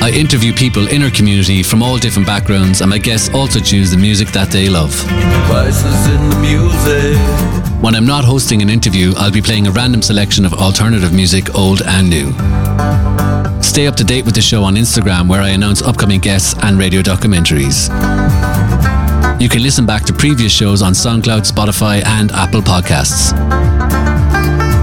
I 0.00 0.10
interview 0.14 0.52
people 0.54 0.86
in 0.88 1.02
our 1.02 1.10
community 1.10 1.62
from 1.62 1.82
all 1.82 1.98
different 1.98 2.26
backgrounds, 2.26 2.80
and 2.80 2.88
my 2.88 2.98
guests 2.98 3.28
also 3.34 3.58
choose 3.58 3.90
the 3.90 3.96
music 3.96 4.28
that 4.28 4.48
they 4.48 4.68
love. 4.68 4.92
In 5.10 6.30
the 6.30 6.38
music. 6.40 7.82
When 7.82 7.94
I'm 7.94 8.06
not 8.06 8.24
hosting 8.24 8.62
an 8.62 8.70
interview, 8.70 9.12
I'll 9.16 9.32
be 9.32 9.42
playing 9.42 9.66
a 9.66 9.70
random 9.70 10.00
selection 10.00 10.44
of 10.44 10.54
alternative 10.54 11.12
music, 11.12 11.54
old 11.54 11.82
and 11.82 12.08
new. 12.08 12.32
Stay 13.60 13.86
up 13.86 13.96
to 13.96 14.04
date 14.04 14.24
with 14.24 14.34
the 14.34 14.40
show 14.40 14.62
on 14.64 14.76
Instagram, 14.76 15.28
where 15.28 15.42
I 15.42 15.50
announce 15.50 15.82
upcoming 15.82 16.20
guests 16.20 16.54
and 16.62 16.78
radio 16.78 17.02
documentaries. 17.02 17.88
You 19.40 19.48
can 19.48 19.62
listen 19.62 19.84
back 19.84 20.04
to 20.04 20.12
previous 20.12 20.52
shows 20.52 20.80
on 20.80 20.92
SoundCloud, 20.92 21.50
Spotify, 21.50 22.04
and 22.04 22.30
Apple 22.32 22.62
Podcasts. 22.62 23.32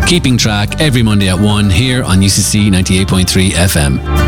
Keeping 0.08 0.38
track 0.38 0.80
every 0.80 1.02
Monday 1.02 1.30
at 1.30 1.40
1 1.40 1.70
here 1.70 2.04
on 2.04 2.20
UCC 2.20 2.70
98.3 2.70 3.52
FM. 3.52 4.25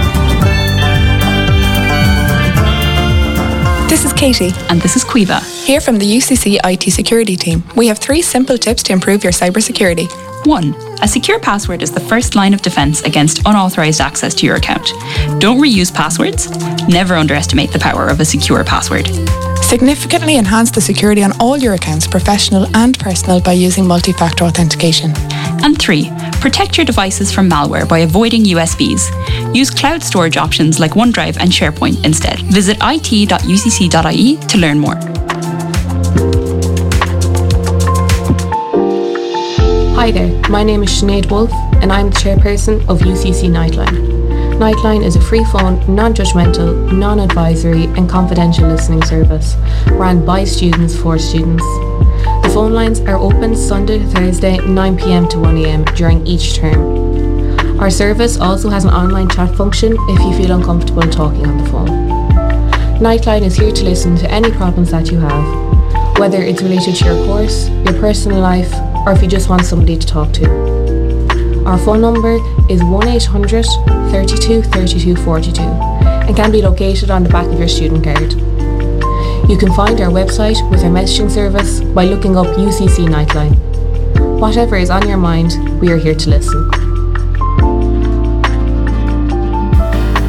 This 3.87 4.03
is 4.03 4.11
Katie. 4.11 4.51
And 4.67 4.81
this 4.81 4.97
is 4.97 5.05
Quiva. 5.05 5.39
Here 5.65 5.79
from 5.79 5.97
the 5.97 6.05
UCC 6.05 6.59
IT 6.65 6.91
security 6.91 7.37
team. 7.37 7.63
We 7.77 7.87
have 7.87 7.97
three 7.97 8.21
simple 8.21 8.57
tips 8.57 8.83
to 8.83 8.93
improve 8.93 9.23
your 9.23 9.31
cybersecurity. 9.31 10.11
1. 10.45 10.75
A 11.01 11.07
secure 11.07 11.39
password 11.39 11.81
is 11.81 11.91
the 11.91 12.01
first 12.01 12.35
line 12.35 12.53
of 12.53 12.61
defense 12.61 13.01
against 13.03 13.39
unauthorized 13.45 14.01
access 14.01 14.35
to 14.35 14.45
your 14.45 14.57
account. 14.57 14.89
Don't 15.39 15.61
reuse 15.61 15.93
passwords. 15.93 16.49
Never 16.89 17.15
underestimate 17.15 17.71
the 17.71 17.79
power 17.79 18.09
of 18.09 18.19
a 18.19 18.25
secure 18.25 18.65
password. 18.65 19.07
Significantly 19.63 20.35
enhance 20.35 20.69
the 20.69 20.81
security 20.81 21.23
on 21.23 21.31
all 21.39 21.57
your 21.57 21.73
accounts, 21.73 22.07
professional 22.07 22.67
and 22.75 22.99
personal, 22.99 23.39
by 23.39 23.53
using 23.53 23.87
multi 23.87 24.11
factor 24.11 24.43
authentication. 24.43 25.13
And 25.67 25.77
3. 25.77 26.09
Protect 26.39 26.77
your 26.77 26.85
devices 26.85 27.29
from 27.29 27.49
malware 27.49 27.85
by 27.85 27.97
avoiding 27.97 28.45
USBs. 28.45 29.53
Use 29.53 29.69
cloud 29.69 30.01
storage 30.01 30.37
options 30.37 30.79
like 30.79 30.91
OneDrive 30.91 31.35
and 31.41 31.51
SharePoint 31.51 32.05
instead. 32.05 32.39
Visit 32.39 32.77
it.ucc.ie 32.77 34.37
to 34.37 34.57
learn 34.57 34.79
more. 34.79 34.95
Hi 39.97 40.09
there, 40.09 40.41
my 40.47 40.63
name 40.63 40.83
is 40.83 40.89
Sinead 40.89 41.29
Wolf 41.29 41.51
and 41.81 41.91
I'm 41.91 42.11
the 42.11 42.15
chairperson 42.15 42.87
of 42.87 42.99
UCC 42.99 43.49
Nightline. 43.49 44.07
Nightline 44.57 45.03
is 45.03 45.17
a 45.17 45.21
free 45.21 45.43
phone, 45.51 45.83
non 45.93 46.13
judgmental, 46.13 46.93
non 46.93 47.19
advisory, 47.19 47.87
and 47.97 48.09
confidential 48.09 48.69
listening 48.69 49.03
service 49.03 49.55
ran 49.91 50.25
by 50.25 50.45
students 50.45 50.95
for 50.95 51.19
students. 51.19 51.65
Phone 52.57 52.73
lines 52.73 53.01
are 53.01 53.17
open 53.17 53.55
Sunday 53.55 53.99
to 53.99 54.07
Thursday, 54.07 54.57
9pm 54.57 55.29
to 55.29 55.37
1am 55.37 55.95
during 55.95 56.25
each 56.25 56.55
term. 56.55 57.79
Our 57.79 57.91
service 57.91 58.39
also 58.39 58.67
has 58.71 58.83
an 58.83 58.89
online 58.89 59.29
chat 59.29 59.53
function 59.53 59.95
if 60.09 60.19
you 60.21 60.35
feel 60.35 60.57
uncomfortable 60.57 61.03
talking 61.03 61.45
on 61.45 61.59
the 61.59 61.69
phone. 61.69 61.87
Nightline 62.97 63.43
is 63.43 63.55
here 63.55 63.71
to 63.71 63.83
listen 63.83 64.15
to 64.15 64.31
any 64.31 64.49
problems 64.49 64.89
that 64.89 65.11
you 65.11 65.19
have, 65.19 66.17
whether 66.17 66.41
it's 66.41 66.63
related 66.63 66.95
to 66.95 67.05
your 67.05 67.27
course, 67.27 67.69
your 67.69 67.93
personal 67.99 68.39
life, 68.39 68.73
or 69.05 69.11
if 69.11 69.21
you 69.21 69.27
just 69.27 69.49
want 69.49 69.63
somebody 69.63 69.95
to 69.95 70.07
talk 70.07 70.33
to. 70.33 70.49
Our 71.63 71.77
phone 71.77 72.01
number 72.01 72.37
is 72.71 72.81
1800 72.83 73.65
32 74.09 74.63
32 74.63 75.15
42 75.15 75.61
and 75.61 76.35
can 76.35 76.51
be 76.51 76.63
located 76.63 77.11
on 77.11 77.21
the 77.21 77.29
back 77.29 77.45
of 77.45 77.59
your 77.59 77.67
student 77.67 78.03
card. 78.03 78.56
You 79.47 79.57
can 79.57 79.71
find 79.71 80.01
our 80.01 80.11
website 80.11 80.59
with 80.69 80.83
our 80.83 80.89
messaging 80.91 81.31
service 81.31 81.79
by 81.79 82.03
looking 82.03 82.35
up 82.35 82.47
UCC 82.57 83.07
Nightline. 83.07 83.55
Whatever 84.41 84.75
is 84.75 84.89
on 84.89 85.07
your 85.07 85.17
mind, 85.17 85.55
we 85.79 85.89
are 85.89 85.95
here 85.95 86.15
to 86.15 86.29
listen. 86.29 86.69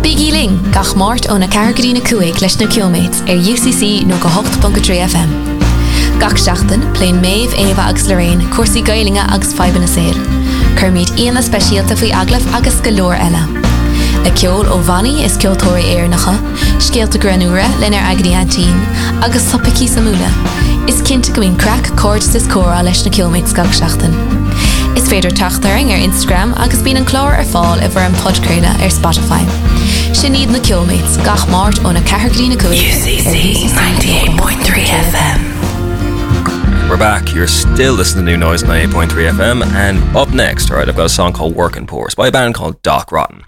Biggie 0.02 0.30
Ling 0.30 0.54
er 0.54 0.70
gach 0.70 0.94
mát 0.94 1.26
ó 1.26 1.38
na 1.38 1.48
cegadína 1.48 2.00
cuaig 2.06 2.38
leis 2.40 2.60
na 2.60 2.66
kilóméid 2.70 3.14
ar 3.26 3.42
UCC 3.42 4.06
nó 4.06 4.20
go 4.22 4.28
8.3 4.28 5.02
FM. 5.10 5.30
Gach 6.20 6.38
seachtain 6.38 6.86
léin 7.00 7.18
méh 7.20 7.50
éh 7.58 7.74
agus 7.74 8.06
leréin 8.06 8.46
cuasaí 8.54 8.84
gailinge 8.86 9.26
agus 9.34 9.52
feban 9.52 9.80
na 9.80 9.86
séir. 9.86 10.14
Curmíd 10.78 11.10
íana 11.18 11.42
speisialta 11.42 11.96
faoi 11.96 12.12
aglah 12.12 12.54
agus 12.54 12.80
go 12.80 12.90
leor 12.90 13.18
eile. 13.18 13.67
Le 14.24 14.30
ceol 14.34 14.66
ó 14.66 14.78
bhaí 14.86 15.24
is 15.24 15.36
ceoltóirí 15.38 15.84
éarnacha, 15.94 16.34
scéalta 16.78 17.18
granúra 17.18 17.68
lenar 17.80 18.02
agriítín 18.10 18.74
agus 19.22 19.42
sopaí 19.50 19.88
samúla. 19.88 20.30
Is 20.88 21.02
cinnta 21.02 21.32
go 21.34 21.40
bhín 21.42 21.58
crack 21.58 21.96
cord 21.96 22.22
is 22.22 22.46
córa 22.48 22.82
leis 22.82 23.04
na 23.04 23.10
kilóméid 23.10 23.54
gach 23.54 23.74
seachtain. 23.74 24.14
Is 24.96 25.08
féidir 25.08 25.32
taachtaring 25.32 25.90
ar 25.92 25.98
Instagram 25.98 26.54
agus 26.58 26.82
bín 26.82 26.96
an 26.96 27.04
chlár 27.04 27.38
ar 27.38 27.44
fáil 27.44 27.84
a 27.84 27.88
bhar 27.88 28.04
an 28.06 28.14
podcréile 28.24 28.68
ar 28.82 28.90
Spotify. 28.90 29.44
Sin 30.14 30.34
iad 30.34 30.50
na 30.50 30.58
kilóméid 30.58 31.24
gach 31.24 31.46
mát 31.52 31.78
ó 31.84 31.92
na 31.92 32.00
ceirlína 32.00 32.56
cu 32.58 32.68
98.3 32.72 34.84
FM. 35.12 35.58
We're 36.88 36.96
back. 36.96 37.34
You're 37.34 37.46
still 37.46 37.92
listening 37.92 38.24
to 38.24 38.30
New 38.32 38.38
Noise 38.38 38.62
on 38.64 38.70
8.3 38.70 39.08
FM. 39.36 39.62
And 39.76 40.00
up 40.16 40.32
next, 40.32 40.70
all 40.70 40.78
right, 40.78 40.88
I've 40.88 40.96
got 40.96 41.04
a 41.04 41.10
song 41.10 41.34
called 41.34 41.54
Working 41.54 41.86
Poor. 41.86 42.06
It's 42.06 42.14
by 42.14 42.28
a 42.28 42.32
band 42.32 42.54
called 42.54 42.80
Doc 42.80 43.12
Rotten. 43.12 43.44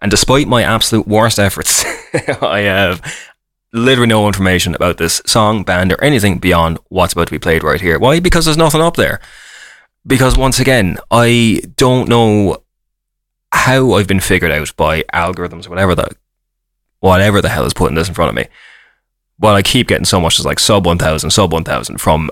And 0.00 0.10
despite 0.10 0.48
my 0.48 0.62
absolute 0.62 1.06
worst 1.06 1.38
efforts, 1.38 1.84
I 2.42 2.60
have 2.60 3.02
literally 3.72 4.08
no 4.08 4.26
information 4.26 4.74
about 4.74 4.96
this 4.96 5.22
song, 5.26 5.62
band, 5.62 5.92
or 5.92 6.02
anything 6.02 6.38
beyond 6.38 6.78
what's 6.88 7.12
about 7.12 7.28
to 7.28 7.32
be 7.32 7.38
played 7.38 7.62
right 7.62 7.80
here. 7.80 7.98
Why? 7.98 8.20
Because 8.20 8.44
there's 8.44 8.56
nothing 8.56 8.80
up 8.80 8.96
there. 8.96 9.20
Because 10.06 10.36
once 10.36 10.58
again, 10.58 10.98
I 11.10 11.62
don't 11.76 12.08
know 12.08 12.62
how 13.52 13.92
I've 13.92 14.06
been 14.06 14.20
figured 14.20 14.50
out 14.50 14.74
by 14.76 15.02
algorithms, 15.12 15.68
whatever 15.68 15.94
the 15.94 16.10
whatever 17.00 17.40
the 17.40 17.48
hell 17.48 17.64
is 17.64 17.74
putting 17.74 17.94
this 17.94 18.08
in 18.08 18.14
front 18.14 18.28
of 18.28 18.34
me. 18.34 18.46
Well, 19.38 19.54
I 19.54 19.62
keep 19.62 19.88
getting 19.88 20.04
so 20.04 20.20
much 20.20 20.38
as 20.38 20.44
like 20.44 20.58
sub 20.58 20.86
1000, 20.86 21.30
sub 21.30 21.52
1000 21.52 21.98
from 21.98 22.30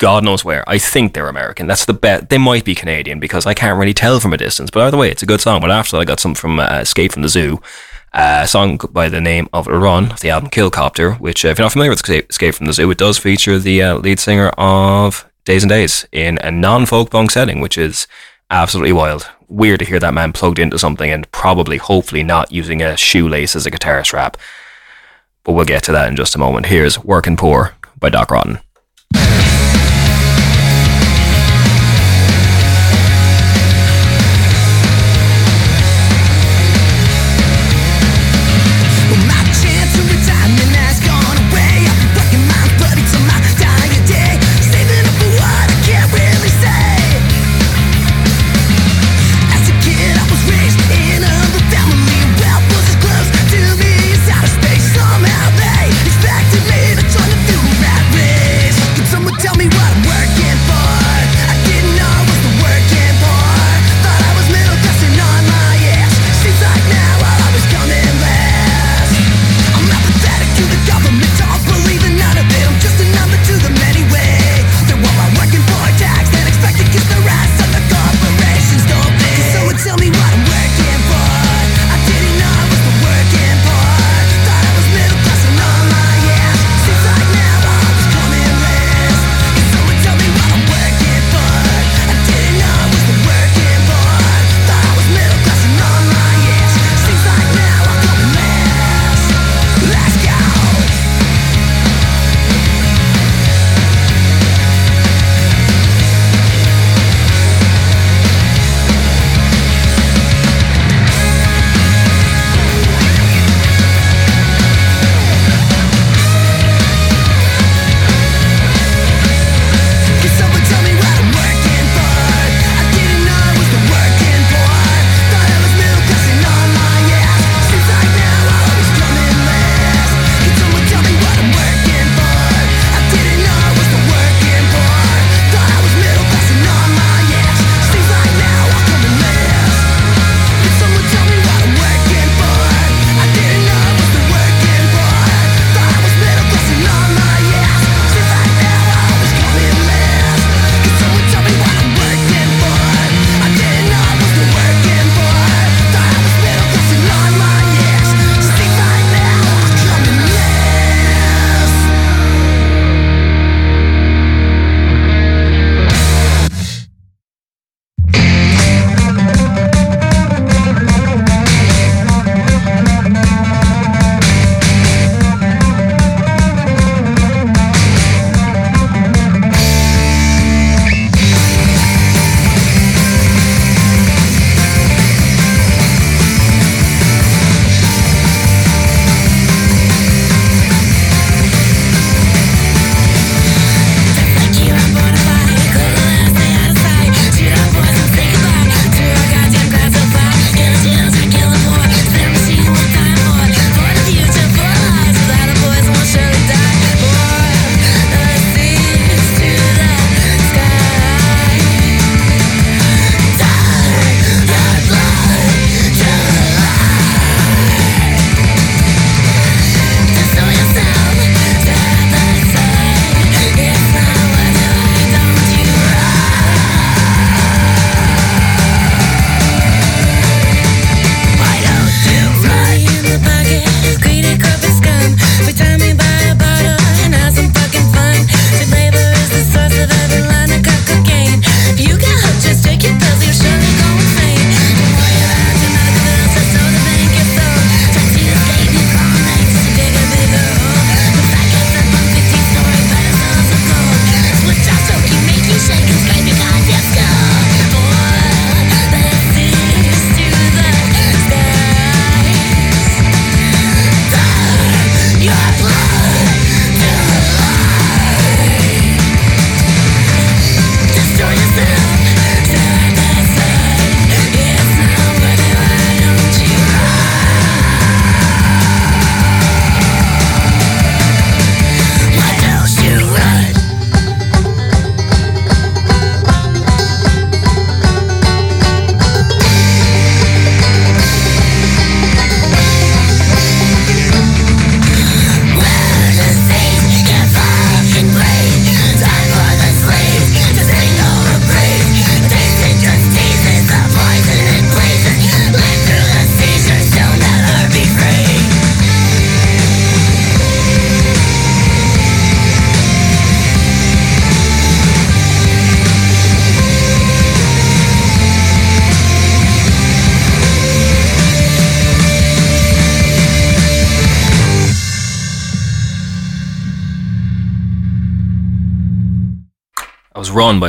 God 0.00 0.24
knows 0.24 0.46
where. 0.46 0.64
I 0.66 0.78
think 0.78 1.12
they're 1.12 1.28
American. 1.28 1.66
That's 1.66 1.84
the 1.84 1.92
bet. 1.92 2.30
They 2.30 2.38
might 2.38 2.64
be 2.64 2.74
Canadian 2.74 3.20
because 3.20 3.44
I 3.44 3.52
can't 3.52 3.78
really 3.78 3.92
tell 3.92 4.18
from 4.18 4.32
a 4.32 4.38
distance. 4.38 4.70
But 4.70 4.82
either 4.84 4.96
way, 4.96 5.10
it's 5.10 5.22
a 5.22 5.26
good 5.26 5.42
song. 5.42 5.60
But 5.60 5.70
after 5.70 5.92
that, 5.92 6.00
I 6.00 6.04
got 6.06 6.18
some 6.18 6.34
from 6.34 6.58
uh, 6.58 6.78
Escape 6.80 7.12
from 7.12 7.20
the 7.20 7.28
Zoo, 7.28 7.60
uh, 8.14 8.40
a 8.44 8.48
song 8.48 8.78
by 8.92 9.10
the 9.10 9.20
name 9.20 9.50
of 9.52 9.66
Run, 9.66 10.14
the 10.22 10.30
album 10.30 10.48
Killcopter, 10.48 11.20
which, 11.20 11.44
uh, 11.44 11.48
if 11.48 11.58
you're 11.58 11.66
not 11.66 11.72
familiar 11.72 11.90
with 11.90 11.98
Escape- 11.98 12.30
Escape 12.30 12.54
from 12.54 12.64
the 12.64 12.72
Zoo, 12.72 12.90
it 12.90 12.96
does 12.96 13.18
feature 13.18 13.58
the 13.58 13.82
uh, 13.82 13.94
lead 13.96 14.18
singer 14.18 14.48
of 14.56 15.30
Days 15.44 15.64
N' 15.64 15.68
Daze 15.68 16.08
in 16.12 16.38
a 16.42 16.50
non 16.50 16.86
folk 16.86 17.10
punk 17.10 17.30
setting, 17.30 17.60
which 17.60 17.76
is 17.76 18.06
absolutely 18.50 18.94
wild. 18.94 19.30
Weird 19.48 19.80
to 19.80 19.84
hear 19.84 20.00
that 20.00 20.14
man 20.14 20.32
plugged 20.32 20.58
into 20.58 20.78
something 20.78 21.10
and 21.10 21.30
probably, 21.30 21.76
hopefully, 21.76 22.22
not 22.22 22.50
using 22.50 22.80
a 22.80 22.96
shoelace 22.96 23.54
as 23.54 23.66
a 23.66 23.70
guitar 23.70 24.02
strap. 24.02 24.38
But 25.44 25.52
we'll 25.52 25.66
get 25.66 25.82
to 25.84 25.92
that 25.92 26.08
in 26.08 26.16
just 26.16 26.34
a 26.34 26.38
moment. 26.38 26.66
Here's 26.66 26.98
Working 27.04 27.36
Poor 27.36 27.74
by 27.98 28.08
Doc 28.08 28.30
Rotten. 28.30 28.60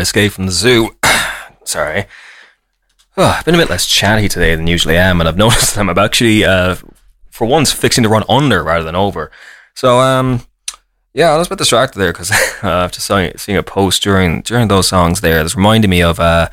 Was 0.01 0.15
Run 0.15 0.23
by 0.23 0.23
Escape 0.23 0.31
from 0.31 0.45
the 0.47 0.51
Zoo. 0.51 0.95
Sorry. 1.63 2.05
Oh, 3.17 3.35
I've 3.37 3.45
been 3.45 3.55
a 3.55 3.57
bit 3.57 3.69
less 3.69 3.85
chatty 3.85 4.27
today 4.27 4.55
than 4.55 4.65
usually 4.65 4.97
am, 4.97 5.19
and 5.19 5.29
I've 5.29 5.37
noticed 5.45 5.75
that 5.75 5.81
I'm 5.81 5.97
actually, 5.97 6.43
uh, 6.43 6.75
for 7.29 7.45
once, 7.45 7.71
fixing 7.71 8.03
to 8.03 8.09
run 8.09 8.23
under 8.27 8.63
rather 8.63 8.83
than 8.83 8.95
over. 8.95 9.31
So, 9.75 9.99
um, 9.99 10.41
yeah, 11.13 11.31
I 11.31 11.37
was 11.37 11.47
a 11.47 11.49
bit 11.51 11.59
distracted 11.59 11.99
there 11.99 12.13
because 12.13 12.31
uh, 12.63 12.89
seeing, 12.89 13.37
seeing 13.37 13.57
a 13.57 13.63
post 13.63 14.01
during 14.01 14.41
during 14.41 14.69
those 14.69 14.87
songs 14.87 15.21
there, 15.21 15.41
it's 15.41 15.55
reminding 15.55 15.91
me 15.91 16.01
of 16.01 16.19
uh, 16.19 16.49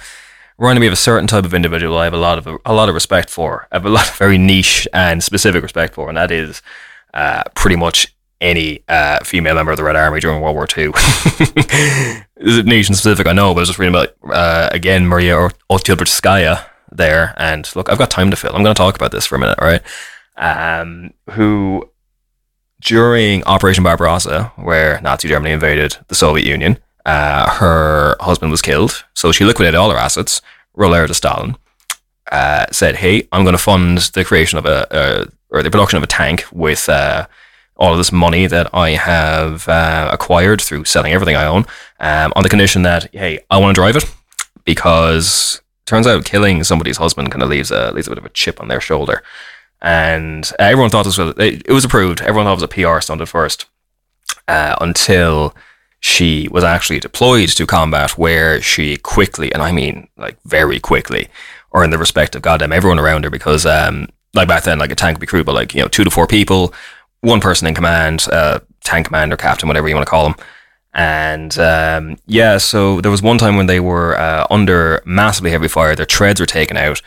reminding 0.58 0.82
me 0.82 0.86
of 0.88 0.92
a 0.92 0.96
certain 0.96 1.26
type 1.26 1.44
of 1.44 1.54
individual 1.54 1.96
I 1.96 2.04
have 2.04 2.14
a 2.14 2.18
lot 2.18 2.38
of 2.38 2.60
a 2.66 2.74
lot 2.74 2.88
of 2.88 2.94
respect 2.94 3.30
for. 3.30 3.66
I 3.72 3.76
have 3.76 3.86
a 3.86 3.90
lot 3.90 4.08
of 4.08 4.16
very 4.16 4.36
niche 4.36 4.86
and 4.92 5.22
specific 5.22 5.62
respect 5.62 5.94
for, 5.94 6.08
and 6.08 6.16
that 6.16 6.30
is 6.30 6.60
uh, 7.14 7.44
pretty 7.54 7.76
much 7.76 8.14
any 8.40 8.82
uh, 8.88 9.18
female 9.24 9.54
member 9.54 9.72
of 9.72 9.76
the 9.76 9.84
Red 9.84 9.96
Army 9.96 10.20
during 10.20 10.40
World 10.40 10.54
War 10.54 10.66
Two. 10.66 10.92
Is 12.36 12.56
it 12.58 12.66
nation 12.66 12.94
specific? 12.94 13.26
I 13.26 13.32
know, 13.32 13.52
but 13.52 13.60
I 13.60 13.62
was 13.62 13.68
just 13.68 13.78
reading 13.78 13.94
about 13.94 14.14
uh, 14.32 14.68
again 14.72 15.06
Maria 15.06 15.50
Oktyabrskaya 15.70 16.64
there, 16.92 17.34
and 17.36 17.68
look, 17.74 17.90
I've 17.90 17.98
got 17.98 18.10
time 18.10 18.30
to 18.30 18.36
fill. 18.36 18.54
I'm 18.54 18.62
going 18.62 18.74
to 18.74 18.78
talk 18.78 18.94
about 18.94 19.10
this 19.10 19.26
for 19.26 19.36
a 19.36 19.38
minute, 19.38 19.58
right? 19.60 19.82
Um, 20.36 21.12
who 21.30 21.90
during 22.80 23.42
Operation 23.44 23.82
Barbarossa, 23.82 24.52
where 24.56 25.00
Nazi 25.00 25.28
Germany 25.28 25.52
invaded 25.52 25.96
the 26.06 26.14
Soviet 26.14 26.46
Union, 26.46 26.78
uh, 27.04 27.50
her 27.50 28.16
husband 28.20 28.52
was 28.52 28.62
killed, 28.62 29.04
so 29.14 29.32
she 29.32 29.44
liquidated 29.44 29.74
all 29.74 29.90
her 29.90 29.96
assets, 29.96 30.40
a 30.76 31.08
to 31.08 31.14
Stalin, 31.14 31.56
uh, 32.30 32.66
said, 32.70 32.96
"Hey, 32.96 33.26
I'm 33.32 33.42
going 33.42 33.54
to 33.54 33.62
fund 33.62 33.98
the 34.14 34.24
creation 34.24 34.58
of 34.58 34.66
a, 34.66 34.86
a 34.90 35.26
or 35.50 35.62
the 35.62 35.70
production 35.70 35.96
of 35.96 36.02
a 36.04 36.06
tank 36.08 36.44
with." 36.52 36.88
Uh, 37.78 37.82
all 37.82 37.92
of 37.92 37.98
this 37.98 38.12
money 38.12 38.46
that 38.46 38.68
I 38.74 38.90
have 38.90 39.68
uh, 39.68 40.10
acquired 40.12 40.60
through 40.60 40.84
selling 40.84 41.12
everything 41.12 41.36
I 41.36 41.46
own, 41.46 41.64
um, 42.00 42.32
on 42.36 42.42
the 42.42 42.48
condition 42.48 42.82
that 42.82 43.08
hey, 43.12 43.38
I 43.50 43.58
want 43.58 43.74
to 43.74 43.80
drive 43.80 43.96
it 43.96 44.04
because 44.64 45.60
turns 45.86 46.06
out 46.06 46.24
killing 46.24 46.62
somebody's 46.64 46.98
husband 46.98 47.30
kind 47.30 47.42
of 47.42 47.48
leaves 47.48 47.70
a 47.70 47.92
leaves 47.92 48.06
a 48.06 48.10
bit 48.10 48.18
of 48.18 48.24
a 48.24 48.30
chip 48.30 48.60
on 48.60 48.68
their 48.68 48.80
shoulder, 48.80 49.22
and 49.80 50.50
everyone 50.58 50.90
thought 50.90 51.04
this 51.04 51.18
was 51.18 51.34
it, 51.38 51.62
it 51.66 51.72
was 51.72 51.84
approved. 51.84 52.20
Everyone 52.20 52.44
thought 52.44 52.62
it 52.62 52.68
was 52.68 52.88
a 52.88 52.96
PR 52.96 53.00
stunt 53.00 53.20
at 53.20 53.28
first, 53.28 53.66
uh, 54.48 54.76
until 54.80 55.54
she 56.00 56.48
was 56.50 56.64
actually 56.64 57.00
deployed 57.00 57.48
to 57.48 57.66
combat, 57.66 58.18
where 58.18 58.60
she 58.60 58.96
quickly, 58.96 59.52
and 59.52 59.62
I 59.62 59.72
mean 59.72 60.08
like 60.16 60.36
very 60.44 60.78
quickly, 60.80 61.28
earned 61.74 61.92
the 61.92 61.98
respect 61.98 62.36
of 62.36 62.42
goddamn 62.42 62.72
everyone 62.72 62.98
around 62.98 63.24
her 63.24 63.30
because 63.30 63.66
um, 63.66 64.08
like 64.34 64.48
back 64.48 64.64
then, 64.64 64.78
like 64.78 64.92
a 64.92 64.94
tank 64.94 65.16
would 65.16 65.20
be 65.20 65.26
crewed 65.26 65.46
by 65.46 65.52
like 65.52 65.74
you 65.74 65.80
know 65.80 65.88
two 65.88 66.04
to 66.04 66.10
four 66.10 66.26
people 66.26 66.74
one 67.20 67.40
person 67.40 67.66
in 67.68 67.74
command, 67.74 68.26
uh, 68.32 68.60
tank 68.84 69.06
commander, 69.06 69.36
captain, 69.36 69.68
whatever 69.68 69.88
you 69.88 69.94
want 69.94 70.06
to 70.06 70.10
call 70.10 70.24
them. 70.24 70.34
And 70.94 71.56
um, 71.58 72.16
yeah, 72.26 72.58
so 72.58 73.00
there 73.00 73.10
was 73.10 73.22
one 73.22 73.38
time 73.38 73.56
when 73.56 73.66
they 73.66 73.80
were 73.80 74.16
uh, 74.16 74.46
under 74.50 75.02
massively 75.04 75.50
heavy 75.50 75.68
fire. 75.68 75.94
Their 75.94 76.06
treads 76.06 76.40
were 76.40 76.46
taken 76.46 76.76
out, 76.76 77.02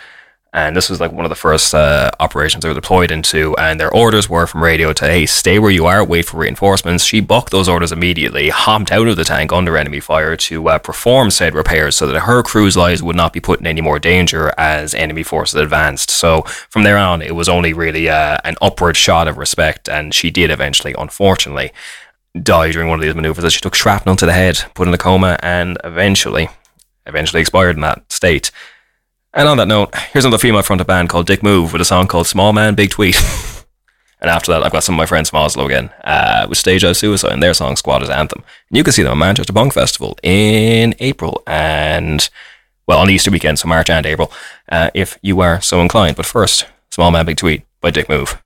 and 0.54 0.76
this 0.76 0.90
was 0.90 1.00
like 1.00 1.14
one 1.14 1.24
of 1.24 1.30
the 1.30 1.36
first 1.36 1.74
uh, 1.74 2.12
operations 2.20 2.62
they 2.62 2.68
were 2.68 2.76
deployed 2.76 3.10
into. 3.10 3.56
And 3.56 3.80
their 3.80 3.94
orders 3.94 4.30
were 4.30 4.46
from 4.48 4.62
radio 4.62 4.92
to 4.92 5.06
hey, 5.06 5.26
stay 5.26 5.60
where 5.60 5.72
you 5.72 5.86
are, 5.86 6.04
wait 6.04 6.26
for 6.26 6.38
reinforcements. 6.38 7.06
She 7.06 7.22
bucked 7.22 7.52
those 7.52 7.70
orders 7.70 7.94
immediately, 7.94 8.50
hopped 8.50 8.92
out 8.92 9.08
of 9.08 9.16
the 9.16 9.24
tank 9.24 9.54
under 9.54 9.78
enemy 9.78 10.02
fire 10.02 10.36
to 10.36 10.68
uh, 10.68 10.78
perform 10.80 11.32
said 11.32 11.56
repairs, 11.56 11.96
so 11.96 12.06
that 12.08 12.20
her 12.22 12.44
crew's 12.44 12.76
lives 12.76 13.02
would 13.02 13.16
not 13.16 13.32
be 13.32 13.40
put 13.40 13.62
in 13.62 13.68
any 13.68 13.80
more 13.80 13.98
danger 13.98 14.52
as 14.58 14.94
enemy 14.94 15.24
forces 15.24 15.56
advanced. 15.56 16.12
So 16.12 16.42
from 16.70 16.84
there 16.84 16.98
on, 16.98 17.22
it 17.22 17.36
was 17.36 17.48
only 17.48 17.72
really 17.72 18.10
uh, 18.10 18.38
an 18.44 18.56
upward 18.62 18.98
shot 18.98 19.30
of 19.30 19.38
respect, 19.38 19.88
and 19.88 20.14
she 20.14 20.32
did 20.32 20.52
eventually, 20.52 20.94
unfortunately, 20.98 21.72
die 22.44 22.72
during 22.72 22.90
one 22.90 23.00
of 23.00 23.04
these 23.04 23.16
maneuvers 23.16 23.46
as 23.46 23.54
she 23.54 23.62
took 23.62 23.76
shrapnel 23.76 24.18
to 24.18 24.26
the 24.26 24.34
head, 24.34 24.64
put 24.74 24.88
in 24.88 24.94
a 24.94 24.98
coma, 24.98 25.38
and 25.42 25.78
eventually, 25.86 26.50
eventually 27.06 27.40
expired 27.40 27.76
in 27.76 27.82
that 27.82 28.12
state. 28.12 28.52
And 29.34 29.48
on 29.48 29.58
that 29.58 29.68
note, 29.70 29.96
here's 30.12 30.26
another 30.26 30.38
female 30.38 30.62
fronted 30.62 30.88
band 30.88 31.08
called 31.08 31.26
Dick 31.26 31.42
Move 31.42 31.72
with 31.72 31.82
a 31.82 31.86
song 31.86 32.06
called 32.08 32.28
Small 32.28 32.52
Man 32.52 32.76
Big 32.76 32.90
Tweet. 32.90 33.16
and 34.22 34.30
after 34.30 34.52
that, 34.52 34.62
I've 34.62 34.74
got 34.74 34.84
some 34.84 34.96
of 34.96 34.98
my 34.98 35.06
friends 35.06 35.30
from 35.30 35.40
Oslo 35.40 35.66
again 35.66 35.90
uh, 36.04 36.48
with 36.50 36.58
Stage 36.58 36.84
Out 36.84 36.98
Suicide 36.98 37.32
and 37.32 37.42
their 37.42 37.54
song 37.54 37.78
Squatters 37.78 38.10
Anthem. 38.10 38.44
And 38.70 38.78
you 38.78 38.84
can 38.84 38.92
see 38.92 39.04
them 39.04 39.14
at 39.14 39.18
Manchester 39.26 39.54
Punk 39.54 39.72
Festival 39.72 40.18
in 40.22 40.96
April 41.00 41.44
and, 41.48 42.30
well, 42.88 43.00
on 43.00 43.10
Easter 43.10 43.32
weekend, 43.32 43.58
so 43.58 43.70
March 43.70 43.90
and 43.90 44.06
April, 44.06 44.34
uh, 44.68 44.90
if 44.94 45.18
you 45.22 45.40
are 45.40 45.62
so 45.62 45.80
inclined. 45.80 46.18
But 46.18 46.26
first, 46.26 46.66
Small 46.90 47.12
Man 47.12 47.26
Big 47.26 47.38
Tweet 47.38 47.64
by 47.80 47.90
Dick 47.90 48.10
Move. 48.10 48.38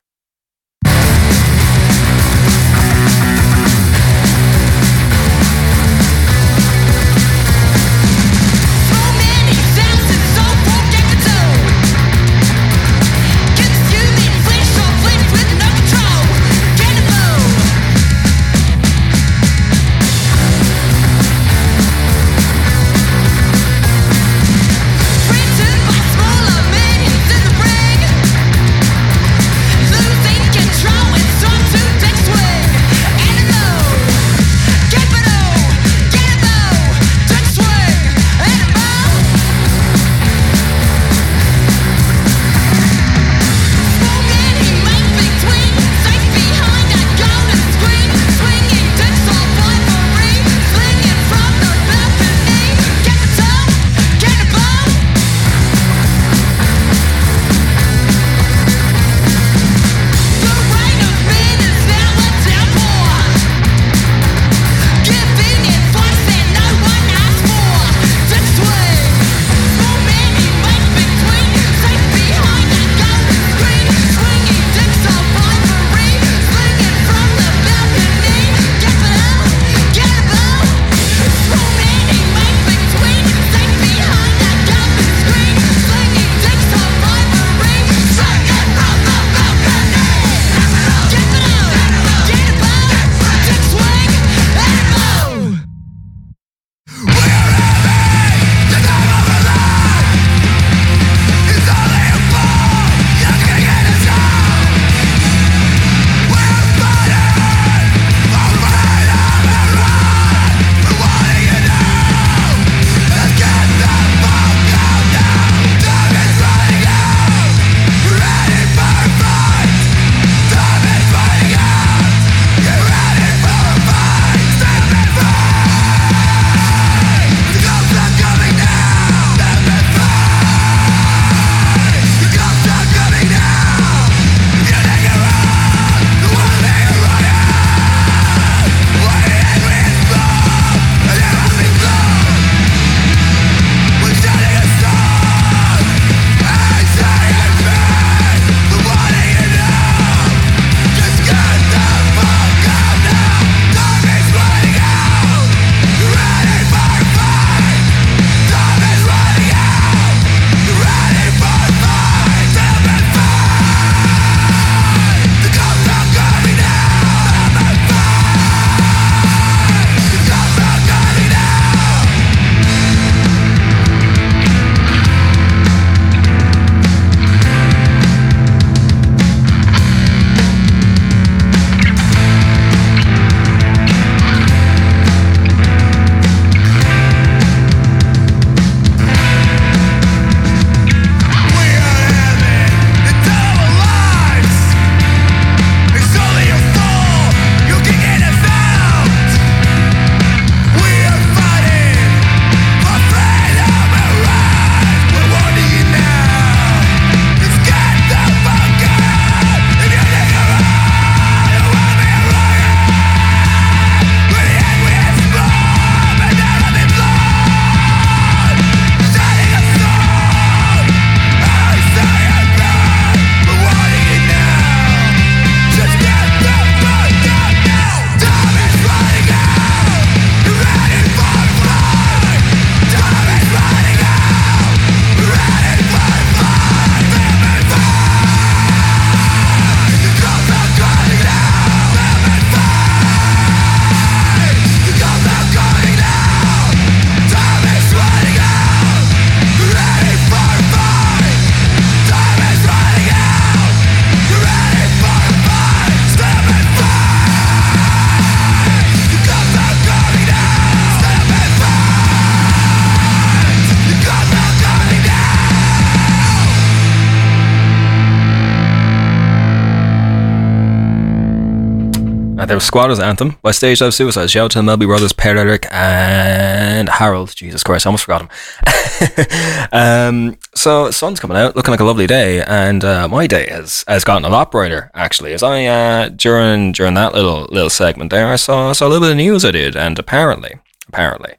There 272.56 272.60
was 272.60 272.68
Squatters 272.68 273.00
Anthem 273.00 273.36
by 273.42 273.52
Stage 273.52 273.80
Dive 273.80 273.94
Suicide. 273.94 274.30
Shout 274.30 274.46
out 274.46 274.52
to 274.52 274.62
the 274.62 274.64
Melby 274.64 274.88
Brothers, 274.88 275.12
Per 275.12 275.36
Eric 275.36 275.68
and 275.72 276.88
Harold. 276.88 277.36
Jesus 277.36 277.66
Christ, 277.66 277.86
I 277.86 277.90
almost 277.90 278.06
forgot 278.06 278.22
him. 278.22 279.68
um, 279.74 280.38
so, 280.56 280.90
sun's 280.90 281.20
coming 281.20 281.36
out, 281.36 281.58
looking 281.58 281.74
like 281.74 281.82
a 281.82 281.84
lovely 281.84 282.08
day, 282.08 282.42
and 282.46 282.86
uh, 282.86 283.10
my 283.10 283.28
day 283.28 283.50
has, 283.50 283.84
has 283.90 284.06
gotten 284.06 284.24
a 284.24 284.30
lot 284.30 284.54
brighter, 284.54 284.90
actually. 284.94 285.34
As 285.34 285.44
I, 285.44 285.66
uh, 285.66 286.08
during 286.08 286.72
during 286.72 286.94
that 286.94 287.14
little 287.14 287.42
little 287.52 287.70
segment 287.70 288.10
there, 288.10 288.28
I 288.28 288.38
saw, 288.38 288.72
saw 288.72 288.88
a 288.88 288.88
little 288.88 289.06
bit 289.06 289.12
of 289.12 289.18
news 289.18 289.44
I 289.44 289.52
did, 289.52 289.76
and 289.76 290.00
apparently, 290.00 290.54
apparently, 290.88 291.34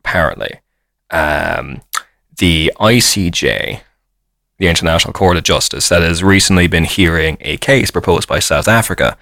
apparently, 0.00 0.58
um, 1.12 1.82
the 2.38 2.72
ICJ, 2.80 3.80
the 4.58 4.66
International 4.66 5.12
Court 5.12 5.36
of 5.36 5.44
Justice, 5.44 5.88
that 5.88 6.02
has 6.02 6.24
recently 6.24 6.66
been 6.66 6.82
hearing 6.82 7.36
a 7.42 7.58
case 7.58 7.92
proposed 7.92 8.26
by 8.26 8.40
South 8.40 8.66
Africa 8.66 9.16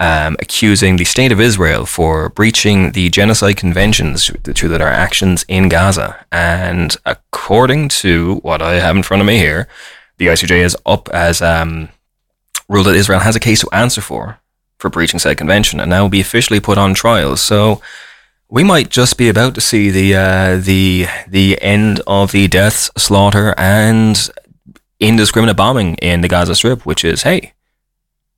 um, 0.00 0.34
accusing 0.40 0.96
the 0.96 1.04
State 1.04 1.30
of 1.30 1.40
Israel 1.40 1.84
for 1.84 2.30
breaching 2.30 2.92
the 2.92 3.10
genocide 3.10 3.58
conventions 3.58 4.30
through 4.42 4.70
their 4.70 4.88
actions 4.88 5.44
in 5.46 5.68
Gaza. 5.68 6.24
And 6.32 6.96
according 7.04 7.90
to 8.00 8.36
what 8.36 8.62
I 8.62 8.80
have 8.80 8.96
in 8.96 9.02
front 9.02 9.20
of 9.20 9.26
me 9.26 9.36
here, 9.36 9.68
the 10.16 10.28
ICJ 10.28 10.64
is 10.64 10.76
up 10.86 11.10
as 11.10 11.42
um, 11.42 11.90
ruled 12.66 12.86
that 12.86 12.96
Israel 12.96 13.20
has 13.20 13.36
a 13.36 13.40
case 13.40 13.60
to 13.60 13.68
answer 13.72 14.00
for 14.00 14.38
for 14.78 14.88
breaching 14.88 15.18
said 15.18 15.36
convention, 15.36 15.78
and 15.78 15.90
now 15.90 16.02
will 16.02 16.08
be 16.08 16.22
officially 16.22 16.58
put 16.58 16.78
on 16.78 16.94
trial. 16.94 17.36
So 17.36 17.82
we 18.48 18.64
might 18.64 18.88
just 18.88 19.18
be 19.18 19.28
about 19.28 19.54
to 19.56 19.60
see 19.60 19.90
the 19.90 20.14
uh, 20.14 20.56
the 20.56 21.06
the 21.28 21.60
end 21.60 22.00
of 22.06 22.32
the 22.32 22.48
deaths, 22.48 22.90
slaughter, 22.96 23.54
and 23.58 24.30
indiscriminate 24.98 25.58
bombing 25.58 25.96
in 25.96 26.22
the 26.22 26.28
Gaza 26.28 26.54
Strip, 26.54 26.86
which 26.86 27.04
is 27.04 27.22
hey, 27.22 27.52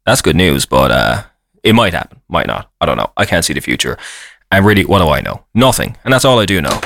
that's 0.04 0.22
good 0.22 0.34
news, 0.34 0.66
but 0.66 0.90
uh, 0.90 1.22
it 1.62 1.74
might 1.74 1.94
happen, 1.94 2.20
might 2.28 2.46
not. 2.46 2.70
I 2.80 2.86
don't 2.86 2.96
know. 2.96 3.12
I 3.16 3.24
can't 3.24 3.44
see 3.44 3.52
the 3.52 3.60
future. 3.60 3.96
And 4.50 4.64
really, 4.66 4.84
what 4.84 4.98
do 4.98 5.08
I 5.08 5.20
know? 5.20 5.44
Nothing, 5.54 5.96
and 6.04 6.12
that's 6.12 6.24
all 6.24 6.38
I 6.38 6.46
do 6.46 6.60
know. 6.60 6.78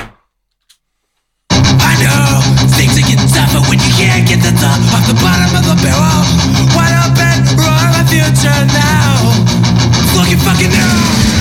I 1.51 1.93
know 1.99 2.39
things 2.77 2.97
are 2.97 3.07
getting 3.07 3.27
tougher 3.27 3.59
when 3.69 3.79
you 3.79 3.91
can't 3.97 4.27
get 4.27 4.39
the 4.39 4.53
top 4.55 4.79
off 4.93 5.05
the 5.07 5.17
bottom 5.19 5.51
of 5.57 5.65
the 5.65 5.75
barrel. 5.83 6.23
Wide 6.77 6.95
open, 7.03 7.57
wrong 7.59 7.91
my 7.91 8.05
future 8.07 8.61
now. 8.71 9.35
Looking 10.15 10.39
fucking 10.39 10.71
new. 10.71 11.36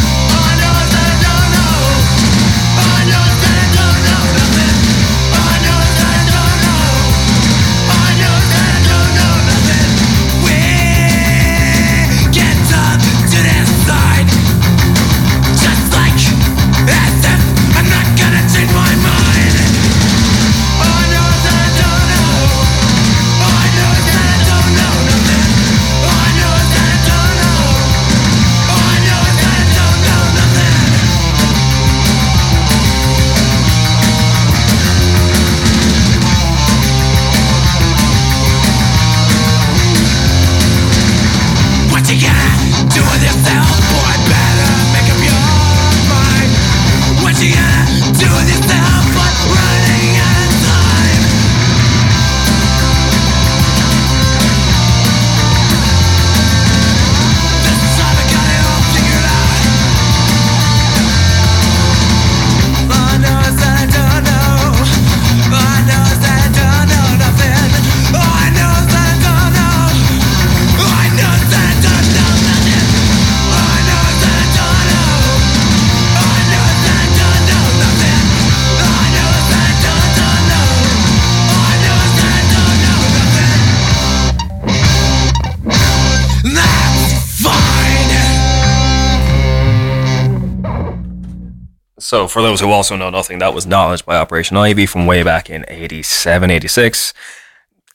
So, 92.06 92.28
for 92.28 92.40
those 92.40 92.60
who 92.60 92.70
also 92.70 92.94
know 92.94 93.10
nothing, 93.10 93.40
that 93.40 93.52
was 93.52 93.66
Knowledge 93.66 94.06
by 94.06 94.16
Operation 94.16 94.56
Ivy 94.56 94.86
from 94.86 95.06
way 95.06 95.24
back 95.24 95.50
in 95.50 95.64
87, 95.66 96.52
86, 96.52 97.12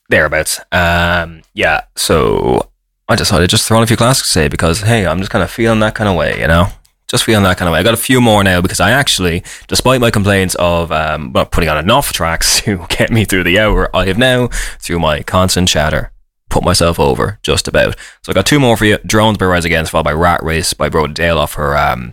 thereabouts. 0.09 0.59
Um, 0.70 1.43
yeah, 1.53 1.86
so 1.95 2.70
I 3.07 3.16
decided 3.16 3.49
just 3.49 3.66
throw 3.66 3.78
on 3.78 3.84
a 3.84 3.88
few 3.88 3.95
classics 3.95 4.34
today 4.34 4.49
because, 4.49 4.82
hey, 4.82 5.07
I'm 5.07 5.20
just 5.20 5.32
kind 5.32 5.45
of 5.45 5.49
feeling 5.49 5.80
that 5.80 5.95
kind 5.95 6.09
of 6.09 6.18
way, 6.18 6.41
you 6.41 6.47
know? 6.47 6.68
Just 7.07 7.24
feeling 7.24 7.45
that 7.45 7.55
kind 7.55 7.70
of 7.70 7.72
way. 7.72 7.80
I 7.80 7.84
got 7.84 7.93
a 7.93 7.97
few 7.97 8.20
more 8.20 8.43
now 8.43 8.59
because 8.59 8.82
I 8.82 8.91
actually, 8.91 9.45
despite 9.70 10.01
my 10.01 10.12
complaints 10.12 10.55
of 10.55 10.91
um, 10.91 11.32
not 11.34 11.51
putting 11.51 11.70
on 11.70 11.78
enough 11.78 12.12
tracks 12.12 12.59
to 12.64 12.86
get 12.89 13.12
me 13.12 13.24
through 13.24 13.45
the 13.45 13.59
hour, 13.59 13.95
I 13.95 14.07
have 14.07 14.18
now, 14.18 14.49
through 14.82 14.99
my 14.99 15.24
constant 15.24 15.70
chatter, 15.70 16.12
put 16.49 16.66
myself 16.66 16.99
over 16.99 17.39
just 17.43 17.66
about. 17.66 17.95
So 18.24 18.34
I 18.34 18.34
got 18.34 18.45
two 18.45 18.59
more 18.59 18.76
for 18.76 18.84
you. 18.84 18.97
Drones 19.05 19.38
by 19.38 19.45
Rise 19.45 19.64
Against, 19.64 19.91
followed 19.91 20.03
by 20.03 20.12
Rat 20.12 20.43
Race 20.43 20.74
by 20.74 20.89
Brody 20.89 21.14
Dalle 21.14 21.38
off 21.38 21.53
her 21.53 21.78
um, 21.78 22.12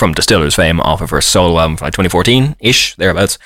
from 0.00 0.14
Distillers 0.14 0.54
fame 0.54 0.80
off 0.80 1.02
of 1.02 1.10
her 1.10 1.20
solo 1.20 1.60
album 1.60 1.76
from 1.76 1.84
like 1.84 1.92
2014 1.92 2.56
ish, 2.58 2.96
thereabouts. 2.96 3.38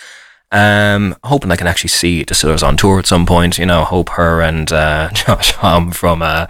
Um, 0.52 1.16
hoping 1.24 1.50
I 1.50 1.56
can 1.56 1.66
actually 1.66 1.88
see 1.88 2.22
Distillers 2.22 2.62
on 2.62 2.76
tour 2.76 3.00
at 3.00 3.06
some 3.06 3.26
point. 3.26 3.58
You 3.58 3.66
know, 3.66 3.82
hope 3.82 4.10
her 4.10 4.40
and 4.40 4.72
uh, 4.72 5.10
Josh 5.14 5.50
Homme 5.52 5.90
from 5.90 6.22
uh, 6.22 6.46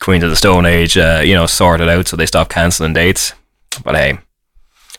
Queens 0.00 0.24
of 0.24 0.30
the 0.30 0.36
Stone 0.36 0.66
Age, 0.66 0.98
uh, 0.98 1.22
you 1.24 1.34
know, 1.34 1.46
sort 1.46 1.80
it 1.80 1.88
out 1.88 2.08
so 2.08 2.16
they 2.16 2.26
stop 2.26 2.48
cancelling 2.48 2.94
dates. 2.94 3.32
But 3.84 3.94
hey, 3.94 4.18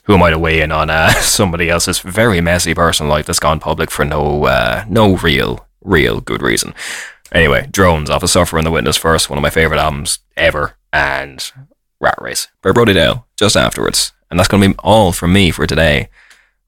who 0.04 0.14
am 0.14 0.22
I 0.22 0.30
to 0.30 0.38
weigh 0.38 0.62
in 0.62 0.72
on 0.72 0.88
uh, 0.88 1.10
somebody 1.20 1.68
else's 1.68 1.98
very 1.98 2.40
messy 2.40 2.72
personal 2.74 3.10
life 3.10 3.26
that's 3.26 3.38
gone 3.38 3.60
public 3.60 3.90
for 3.90 4.06
no 4.06 4.46
uh, 4.46 4.86
no 4.88 5.16
real 5.18 5.66
real 5.82 6.22
good 6.22 6.40
reason? 6.40 6.74
Anyway, 7.30 7.68
Drones 7.70 8.08
off 8.08 8.22
of 8.22 8.30
Sufferer 8.30 8.58
and 8.58 8.66
the 8.66 8.70
Witness 8.70 8.96
first, 8.96 9.28
one 9.28 9.38
of 9.38 9.42
my 9.42 9.50
favorite 9.50 9.80
albums 9.80 10.20
ever, 10.34 10.76
and 10.94 11.52
Rat 12.00 12.16
Race 12.22 12.48
by 12.62 12.72
Brody 12.72 12.94
Dalle 12.94 13.26
just 13.36 13.54
afterwards. 13.54 14.12
And 14.30 14.38
that's 14.38 14.48
going 14.48 14.62
to 14.62 14.68
be 14.70 14.74
all 14.78 15.12
from 15.12 15.32
me 15.32 15.50
for 15.50 15.66
today. 15.66 16.08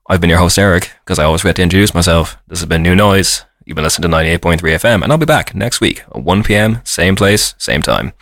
I've 0.08 0.20
been 0.20 0.30
your 0.30 0.38
host, 0.38 0.58
Eric, 0.58 0.92
because 1.04 1.18
I 1.18 1.24
always 1.24 1.42
forget 1.42 1.56
to 1.56 1.62
introduce 1.62 1.94
myself. 1.94 2.38
This 2.48 2.60
has 2.60 2.68
been 2.68 2.82
New 2.82 2.94
Noise. 2.94 3.44
You've 3.64 3.74
been 3.74 3.84
listening 3.84 4.10
to 4.10 4.16
98.3 4.16 4.58
FM, 4.58 5.02
and 5.02 5.12
I'll 5.12 5.18
be 5.18 5.26
back 5.26 5.54
next 5.54 5.80
week 5.80 6.02
at 6.14 6.22
1 6.22 6.42
p.m., 6.42 6.80
same 6.84 7.14
place, 7.14 7.54
same 7.58 7.82
time. 7.82 8.14